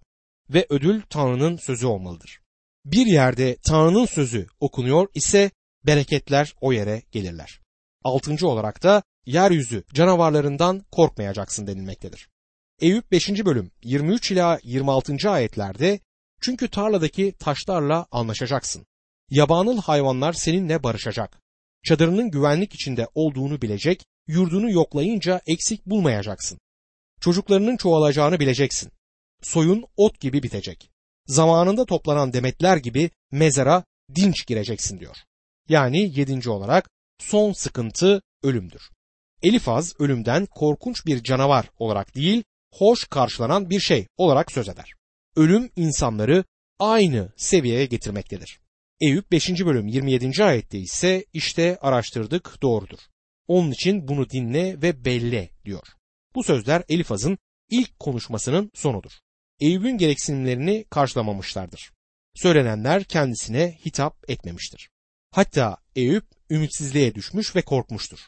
Ve 0.50 0.66
ödül 0.70 1.02
Tanrı'nın 1.10 1.58
sözü 1.58 1.88
olmalıdır. 1.88 2.40
Bir 2.86 3.06
yerde 3.06 3.58
Tanrı'nın 3.66 4.06
sözü 4.06 4.48
okunuyor 4.60 5.08
ise 5.14 5.52
bereketler 5.86 6.54
o 6.62 6.72
yere 6.72 7.04
gelirler. 7.12 7.60
Altıncı 8.04 8.48
olarak 8.48 8.84
da 8.84 9.04
yeryüzü 9.26 9.84
canavarlarından 9.94 10.86
korkmayacaksın 10.92 11.68
denilmektedir. 11.68 12.30
Eyüp 12.82 13.12
5. 13.12 13.30
bölüm 13.30 13.72
23 13.84 14.32
ila 14.32 14.60
26. 14.64 15.30
ayetlerde 15.30 16.00
çünkü 16.42 16.68
tarladaki 16.68 17.36
taşlarla 17.40 18.08
anlaşacaksın. 18.12 18.86
Yabanıl 19.30 19.82
hayvanlar 19.82 20.34
seninle 20.34 20.84
barışacak. 20.84 21.43
Çadırının 21.84 22.32
güvenlik 22.32 22.74
içinde 22.74 23.08
olduğunu 23.16 23.62
bilecek, 23.62 24.06
yurdunu 24.28 24.72
yoklayınca 24.72 25.42
eksik 25.48 25.86
bulmayacaksın. 25.86 26.60
Çocuklarının 27.22 27.78
çoğalacağını 27.78 28.40
bileceksin. 28.40 28.92
Soyun 29.42 29.86
ot 29.98 30.20
gibi 30.20 30.44
bitecek. 30.44 30.90
Zamanında 31.28 31.86
toplanan 31.86 32.34
demetler 32.34 32.78
gibi 32.78 33.10
mezara 33.32 33.84
dinç 34.16 34.48
gireceksin 34.48 35.00
diyor. 35.00 35.16
Yani 35.70 36.20
yedinci 36.20 36.50
olarak 36.50 36.90
son 37.20 37.54
sıkıntı 37.54 38.22
ölümdür. 38.44 38.90
Elifaz 39.42 39.94
ölümden 40.00 40.46
korkunç 40.46 41.06
bir 41.06 41.24
canavar 41.24 41.70
olarak 41.78 42.16
değil, 42.16 42.44
hoş 42.74 43.08
karşılanan 43.08 43.70
bir 43.70 43.80
şey 43.80 44.08
olarak 44.18 44.52
söz 44.52 44.70
eder. 44.70 44.94
Ölüm 45.36 45.70
insanları 45.76 46.44
aynı 46.80 47.34
seviyeye 47.38 47.86
getirmektedir. 47.86 48.60
Eyüp 49.06 49.32
5. 49.32 49.50
bölüm 49.50 49.88
27. 49.88 50.44
ayette 50.44 50.80
ise 50.80 51.26
işte 51.34 51.78
araştırdık 51.82 52.62
doğrudur. 52.62 53.00
Onun 53.48 53.72
için 53.72 54.08
bunu 54.08 54.30
dinle 54.30 54.82
ve 54.82 55.06
belle 55.06 55.50
diyor. 55.66 55.88
Bu 56.36 56.44
sözler 56.44 56.84
Elifaz'ın 56.90 57.38
ilk 57.70 58.00
konuşmasının 58.00 58.72
sonudur. 58.74 59.12
Eyüp'ün 59.60 59.98
gereksinimlerini 59.98 60.86
karşılamamışlardır. 60.90 61.92
Söylenenler 62.36 63.04
kendisine 63.04 63.78
hitap 63.86 64.30
etmemiştir. 64.30 64.90
Hatta 65.32 65.78
Eyüp 65.96 66.26
ümitsizliğe 66.50 67.16
düşmüş 67.16 67.56
ve 67.56 67.62
korkmuştur. 67.62 68.20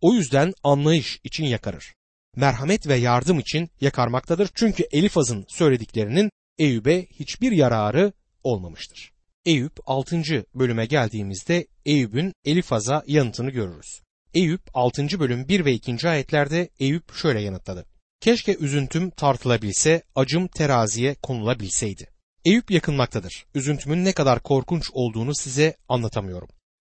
O 0.00 0.14
yüzden 0.14 0.52
anlayış 0.62 1.20
için 1.24 1.44
yakarır. 1.44 1.94
Merhamet 2.36 2.86
ve 2.86 2.96
yardım 2.96 3.38
için 3.38 3.70
yakarmaktadır 3.80 4.50
çünkü 4.54 4.84
Elifaz'ın 4.92 5.44
söylediklerinin 5.48 6.30
Eyüp'e 6.58 7.06
hiçbir 7.06 7.52
yararı 7.52 8.12
olmamıştır. 8.42 9.13
Eyüp 9.46 9.72
6. 9.86 10.22
bölüme 10.54 10.86
geldiğimizde 10.86 11.66
Eyüp'ün 11.86 12.32
Elifaz'a 12.44 13.04
yanıtını 13.06 13.50
görürüz. 13.50 14.00
Eyüp 14.34 14.62
6. 14.74 15.20
bölüm 15.20 15.48
1 15.48 15.64
ve 15.64 15.72
2. 15.72 16.08
ayetlerde 16.08 16.68
Eyüp 16.80 17.14
şöyle 17.14 17.40
yanıtladı. 17.40 17.86
Keşke 18.20 18.56
üzüntüm 18.56 19.10
tartılabilse, 19.10 20.02
acım 20.14 20.48
teraziye 20.48 21.14
konulabilseydi. 21.14 22.08
Eyüp 22.44 22.70
yakınmaktadır. 22.70 23.46
Üzüntümün 23.54 24.04
ne 24.04 24.12
kadar 24.12 24.42
korkunç 24.42 24.90
olduğunu 24.92 25.34
size 25.34 25.76
anlatamıyorum. 25.88 26.48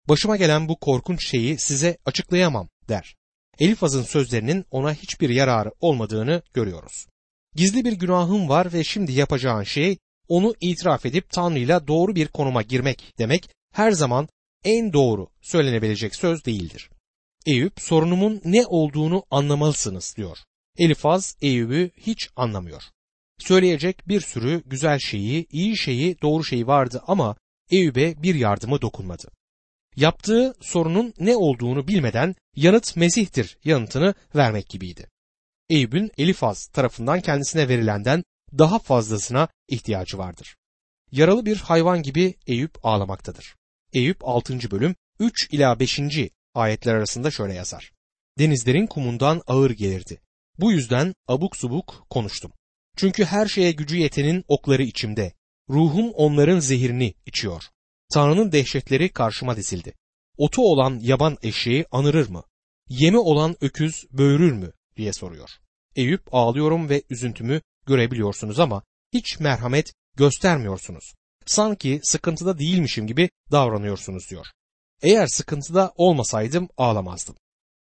Başıma 0.10 0.38
gelen 0.38 0.68
bu 0.68 0.80
korkunç 0.80 1.28
şeyi 1.30 1.60
size 1.60 1.98
açıklayamam 2.06 2.70
der. 2.90 3.16
Elifaz'ın 3.60 4.04
sözlerinin 4.04 4.66
ona 4.72 4.94
hiçbir 4.94 5.30
yararı 5.30 5.72
olmadığını 5.80 6.42
görüyoruz. 6.54 7.06
Gizli 7.56 7.86
bir 7.86 7.94
günahım 7.94 8.50
var 8.50 8.74
ve 8.74 8.84
şimdi 8.84 9.12
yapacağın 9.12 9.64
şey 9.64 9.98
onu 10.28 10.56
itiraf 10.62 11.06
edip 11.06 11.30
Tanrı'yla 11.30 11.88
doğru 11.88 12.16
bir 12.16 12.28
konuma 12.28 12.62
girmek 12.62 13.14
demek 13.20 13.50
her 13.74 13.92
zaman 13.92 14.28
en 14.64 14.94
doğru 14.94 15.28
söylenebilecek 15.42 16.16
söz 16.16 16.46
değildir. 16.46 16.90
Eyüp 17.46 17.82
sorunumun 17.82 18.42
ne 18.46 18.66
olduğunu 18.66 19.24
anlamalısınız 19.32 20.14
diyor. 20.18 20.38
Elifaz 20.78 21.38
Eyüp'ü 21.42 21.92
hiç 21.98 22.30
anlamıyor. 22.36 22.84
Söyleyecek 23.40 24.08
bir 24.08 24.22
sürü 24.22 24.64
güzel 24.66 25.00
şeyi, 25.00 25.48
iyi 25.52 25.78
şeyi, 25.78 26.22
doğru 26.22 26.44
şeyi 26.44 26.68
vardı 26.68 27.04
ama 27.08 27.36
Eyüp'e 27.72 28.24
bir 28.24 28.36
yardımı 28.36 28.82
dokunmadı. 28.82 29.32
Yaptığı 29.96 30.56
sorunun 30.62 31.14
ne 31.20 31.36
olduğunu 31.36 31.88
bilmeden 31.88 32.36
yanıt 32.56 32.96
Mesih'tir 32.96 33.58
yanıtını 33.64 34.14
vermek 34.36 34.70
gibiydi. 34.70 35.10
Eyüp'ün 35.70 36.12
Elifaz 36.18 36.68
tarafından 36.68 37.22
kendisine 37.22 37.70
verilenden 37.70 38.24
daha 38.58 38.80
fazlasına 38.80 39.48
ihtiyacı 39.68 40.18
vardır. 40.18 40.56
Yaralı 41.12 41.46
bir 41.46 41.58
hayvan 41.58 42.04
gibi 42.04 42.36
Eyüp 42.48 42.86
ağlamaktadır. 42.86 43.56
Eyüp 43.94 44.18
6. 44.22 44.72
bölüm 44.72 44.96
3 45.20 45.48
ila 45.52 45.80
5. 45.80 46.00
ayetler 46.54 46.96
arasında 46.96 47.32
şöyle 47.32 47.54
yazar. 47.54 47.92
Denizlerin 48.40 48.88
kumundan 48.88 49.42
ağır 49.48 49.72
gelirdi. 49.72 50.22
Bu 50.60 50.72
yüzden 50.72 51.14
abuk 51.28 51.56
subuk 51.56 52.06
konuştum. 52.10 52.52
Çünkü 52.98 53.26
her 53.26 53.48
şeye 53.48 53.72
gücü 53.72 53.98
yetenin 53.98 54.44
okları 54.48 54.84
içimde. 54.84 55.34
Ruhum 55.70 56.12
onların 56.12 56.60
zehirini 56.60 57.14
içiyor. 57.26 57.64
Tanrı'nın 58.14 58.52
dehşetleri 58.52 59.10
karşıma 59.10 59.58
dizildi. 59.58 59.94
Otu 60.38 60.62
olan 60.62 61.00
yaban 61.02 61.38
eşeği 61.42 61.86
anırır 61.92 62.30
mı? 62.30 62.44
Yemi 62.90 63.18
olan 63.18 63.56
öküz 63.62 64.06
böğürür 64.12 64.52
mü? 64.52 64.72
diye 64.98 65.14
soruyor. 65.14 65.50
Eyüp 65.96 66.22
ağlıyorum 66.32 66.90
ve 66.90 67.04
üzüntümü 67.10 67.62
görebiliyorsunuz 67.86 68.60
ama 68.60 68.84
hiç 69.14 69.40
merhamet 69.40 69.94
göstermiyorsunuz. 70.18 71.14
Sanki 71.46 72.00
sıkıntıda 72.04 72.60
değilmişim 72.60 73.08
gibi 73.08 73.30
davranıyorsunuz 73.52 74.30
diyor. 74.30 74.46
Eğer 75.02 75.28
sıkıntıda 75.28 75.94
olmasaydım 75.96 76.70
ağlamazdım. 76.78 77.36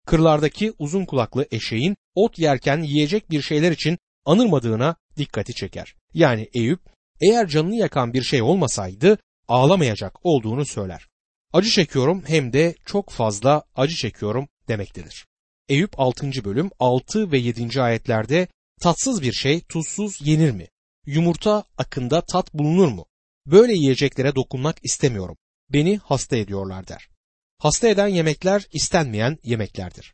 Kırlardaki 0.06 0.74
uzun 0.80 1.06
kulaklı 1.06 1.48
eşeğin 1.52 1.96
ot 2.15 2.39
yerken 2.39 2.82
yiyecek 2.82 3.30
bir 3.30 3.41
şeyler 3.41 3.72
için 3.72 3.98
anırmadığına 4.26 4.96
dikkati 5.18 5.54
çeker. 5.54 5.96
Yani 6.13 6.50
Eyüp 6.54 6.80
eğer 7.22 7.48
canını 7.48 7.76
yakan 7.76 8.13
bir 8.13 8.24
şey 8.24 8.41
olmasaydı 8.41 9.18
ağlamayacak 9.48 10.26
olduğunu 10.26 10.65
söyler. 10.65 11.08
Acı 11.54 11.70
çekiyorum 11.70 12.24
hem 12.28 12.54
de 12.54 12.76
çok 12.86 13.10
fazla 13.10 13.63
acı 13.76 13.96
çekiyorum 13.96 14.48
demektedir. 14.68 15.26
Eyüp 15.70 16.00
6. 16.00 16.46
bölüm 16.46 16.70
6 16.80 17.32
ve 17.32 17.38
7. 17.38 17.82
ayetlerde 17.82 18.48
tatsız 18.82 19.22
bir 19.22 19.34
şey 19.34 19.62
tuzsuz 19.62 20.28
yenir 20.28 20.52
mi? 20.52 20.68
Yumurta 21.06 21.64
akında 21.78 22.22
tat 22.22 22.54
bulunur 22.54 22.88
mu? 22.88 23.06
Böyle 23.48 23.74
yiyeceklere 23.74 24.36
dokunmak 24.36 24.78
istemiyorum. 24.84 25.38
Beni 25.70 25.98
hasta 25.98 26.38
ediyorlar 26.38 26.88
der. 26.88 27.10
Hasta 27.60 27.88
eden 27.88 28.08
yemekler 28.08 28.68
istenmeyen 28.74 29.38
yemeklerdir. 29.44 30.14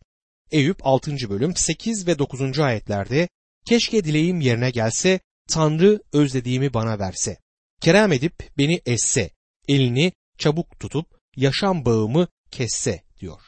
Eyüp 0.52 0.78
6. 0.88 1.30
bölüm 1.30 1.56
8 1.56 2.08
ve 2.08 2.20
9. 2.20 2.60
ayetlerde 2.60 3.30
keşke 3.66 4.04
dileğim 4.04 4.42
yerine 4.42 4.72
gelse, 4.72 5.20
Tanrı 5.50 6.02
özlediğimi 6.14 6.74
bana 6.74 7.00
verse. 7.00 7.38
Kerem 7.82 8.12
edip 8.12 8.58
beni 8.58 8.82
esse, 8.86 9.32
elini 9.68 10.12
çabuk 10.38 10.80
tutup 10.80 11.06
yaşam 11.36 11.86
bağımı 11.86 12.28
kesse 12.52 13.04
diyor. 13.20 13.42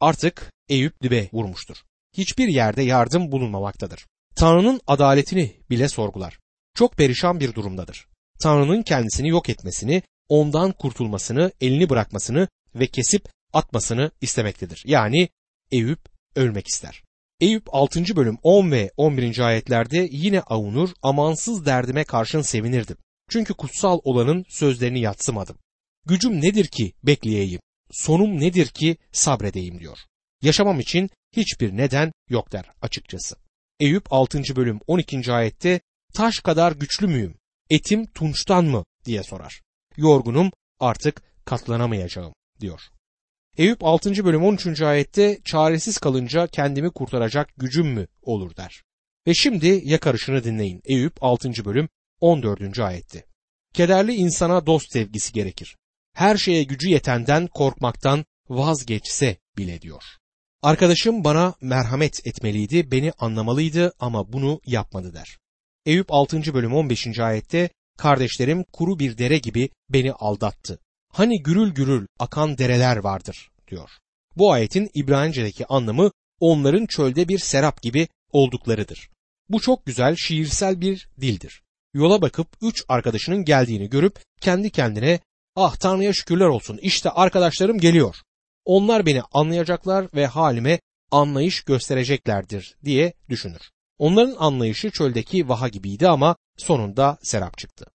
Artık 0.00 0.52
Eyüp 0.68 1.02
dibe 1.02 1.28
vurmuştur. 1.32 1.76
Hiçbir 2.16 2.48
yerde 2.48 2.82
yardım 2.82 3.32
bulunmamaktadır. 3.32 4.06
Tanrı'nın 4.36 4.80
adaletini 4.86 5.56
bile 5.70 5.88
sorgular. 5.88 6.38
Çok 6.74 6.96
perişan 6.96 7.40
bir 7.40 7.54
durumdadır. 7.54 8.06
Tanrı'nın 8.38 8.82
kendisini 8.82 9.28
yok 9.28 9.48
etmesini, 9.48 10.02
ondan 10.28 10.72
kurtulmasını, 10.72 11.52
elini 11.60 11.88
bırakmasını 11.88 12.48
ve 12.74 12.86
kesip 12.86 13.28
atmasını 13.52 14.10
istemektedir. 14.20 14.82
Yani 14.86 15.28
Eyüp 15.72 16.00
ölmek 16.34 16.66
ister. 16.66 17.02
Eyüp 17.40 17.74
6. 17.74 18.16
bölüm 18.16 18.38
10 18.42 18.70
ve 18.70 18.90
11. 18.96 19.38
ayetlerde 19.38 20.08
yine 20.10 20.40
avunur, 20.40 20.90
amansız 21.02 21.66
derdime 21.66 22.04
karşın 22.04 22.42
sevinirdim. 22.42 22.96
Çünkü 23.30 23.54
kutsal 23.54 23.98
olanın 24.04 24.44
sözlerini 24.48 25.00
yatsımadım. 25.00 25.58
Gücüm 26.06 26.40
nedir 26.40 26.66
ki 26.66 26.92
bekleyeyim, 27.02 27.60
sonum 27.90 28.40
nedir 28.40 28.66
ki 28.66 28.96
sabredeyim 29.12 29.80
diyor. 29.80 29.98
Yaşamam 30.42 30.80
için 30.80 31.10
hiçbir 31.36 31.76
neden 31.76 32.12
yok 32.28 32.52
der 32.52 32.64
açıkçası. 32.82 33.45
Eyüp 33.80 34.12
6. 34.12 34.42
bölüm 34.56 34.80
12. 34.86 35.32
ayette 35.32 35.80
taş 36.14 36.40
kadar 36.40 36.72
güçlü 36.72 37.06
müyüm? 37.06 37.34
Etim 37.70 38.06
tunçtan 38.06 38.64
mı? 38.64 38.84
diye 39.04 39.22
sorar. 39.22 39.62
Yorgunum 39.96 40.50
artık 40.80 41.22
katlanamayacağım 41.44 42.34
diyor. 42.60 42.80
Eyüp 43.56 43.84
6. 43.84 44.24
bölüm 44.24 44.44
13. 44.44 44.82
ayette 44.82 45.38
çaresiz 45.44 45.98
kalınca 45.98 46.46
kendimi 46.46 46.90
kurtaracak 46.90 47.48
gücüm 47.56 47.86
mü 47.86 48.06
olur 48.22 48.56
der. 48.56 48.82
Ve 49.26 49.34
şimdi 49.34 49.80
yakarışını 49.84 50.44
dinleyin. 50.44 50.80
Eyüp 50.84 51.22
6. 51.22 51.64
bölüm 51.64 51.88
14. 52.20 52.78
ayette. 52.78 53.24
Kederli 53.74 54.14
insana 54.14 54.66
dost 54.66 54.92
sevgisi 54.92 55.32
gerekir. 55.32 55.76
Her 56.12 56.36
şeye 56.36 56.62
gücü 56.62 56.88
yetenden 56.88 57.46
korkmaktan 57.46 58.24
vazgeçse 58.48 59.36
bile 59.58 59.82
diyor. 59.82 60.02
Arkadaşım 60.62 61.24
bana 61.24 61.54
merhamet 61.60 62.26
etmeliydi, 62.26 62.90
beni 62.90 63.12
anlamalıydı 63.18 63.92
ama 64.00 64.32
bunu 64.32 64.60
yapmadı 64.66 65.14
der. 65.14 65.38
Eyüp 65.86 66.06
6. 66.12 66.54
bölüm 66.54 66.74
15. 66.74 67.18
ayette 67.18 67.70
kardeşlerim 67.98 68.64
kuru 68.72 68.98
bir 68.98 69.18
dere 69.18 69.38
gibi 69.38 69.68
beni 69.90 70.12
aldattı. 70.12 70.78
Hani 71.12 71.42
gürül 71.42 71.74
gürül 71.74 72.06
akan 72.18 72.58
dereler 72.58 72.96
vardır 72.96 73.50
diyor. 73.68 73.90
Bu 74.36 74.52
ayetin 74.52 74.90
İbranice'deki 74.94 75.66
anlamı 75.66 76.10
onların 76.40 76.86
çölde 76.86 77.28
bir 77.28 77.38
serap 77.38 77.82
gibi 77.82 78.08
olduklarıdır. 78.32 79.10
Bu 79.48 79.60
çok 79.60 79.86
güzel 79.86 80.16
şiirsel 80.16 80.80
bir 80.80 81.08
dildir. 81.20 81.62
Yola 81.94 82.22
bakıp 82.22 82.48
üç 82.62 82.84
arkadaşının 82.88 83.44
geldiğini 83.44 83.90
görüp 83.90 84.22
kendi 84.40 84.70
kendine 84.70 85.20
ah 85.56 85.76
Tanrı'ya 85.76 86.12
şükürler 86.12 86.46
olsun 86.46 86.78
işte 86.82 87.10
arkadaşlarım 87.10 87.78
geliyor. 87.78 88.16
Onlar 88.66 89.06
beni 89.06 89.22
anlayacaklar 89.32 90.06
ve 90.14 90.26
halime 90.26 90.80
anlayış 91.10 91.64
göstereceklerdir 91.64 92.76
diye 92.84 93.12
düşünür. 93.28 93.70
Onların 93.98 94.34
anlayışı 94.38 94.90
çöldeki 94.90 95.48
vaha 95.48 95.68
gibiydi 95.68 96.08
ama 96.08 96.36
sonunda 96.56 97.18
serap 97.22 97.58
çıktı. 97.58 97.86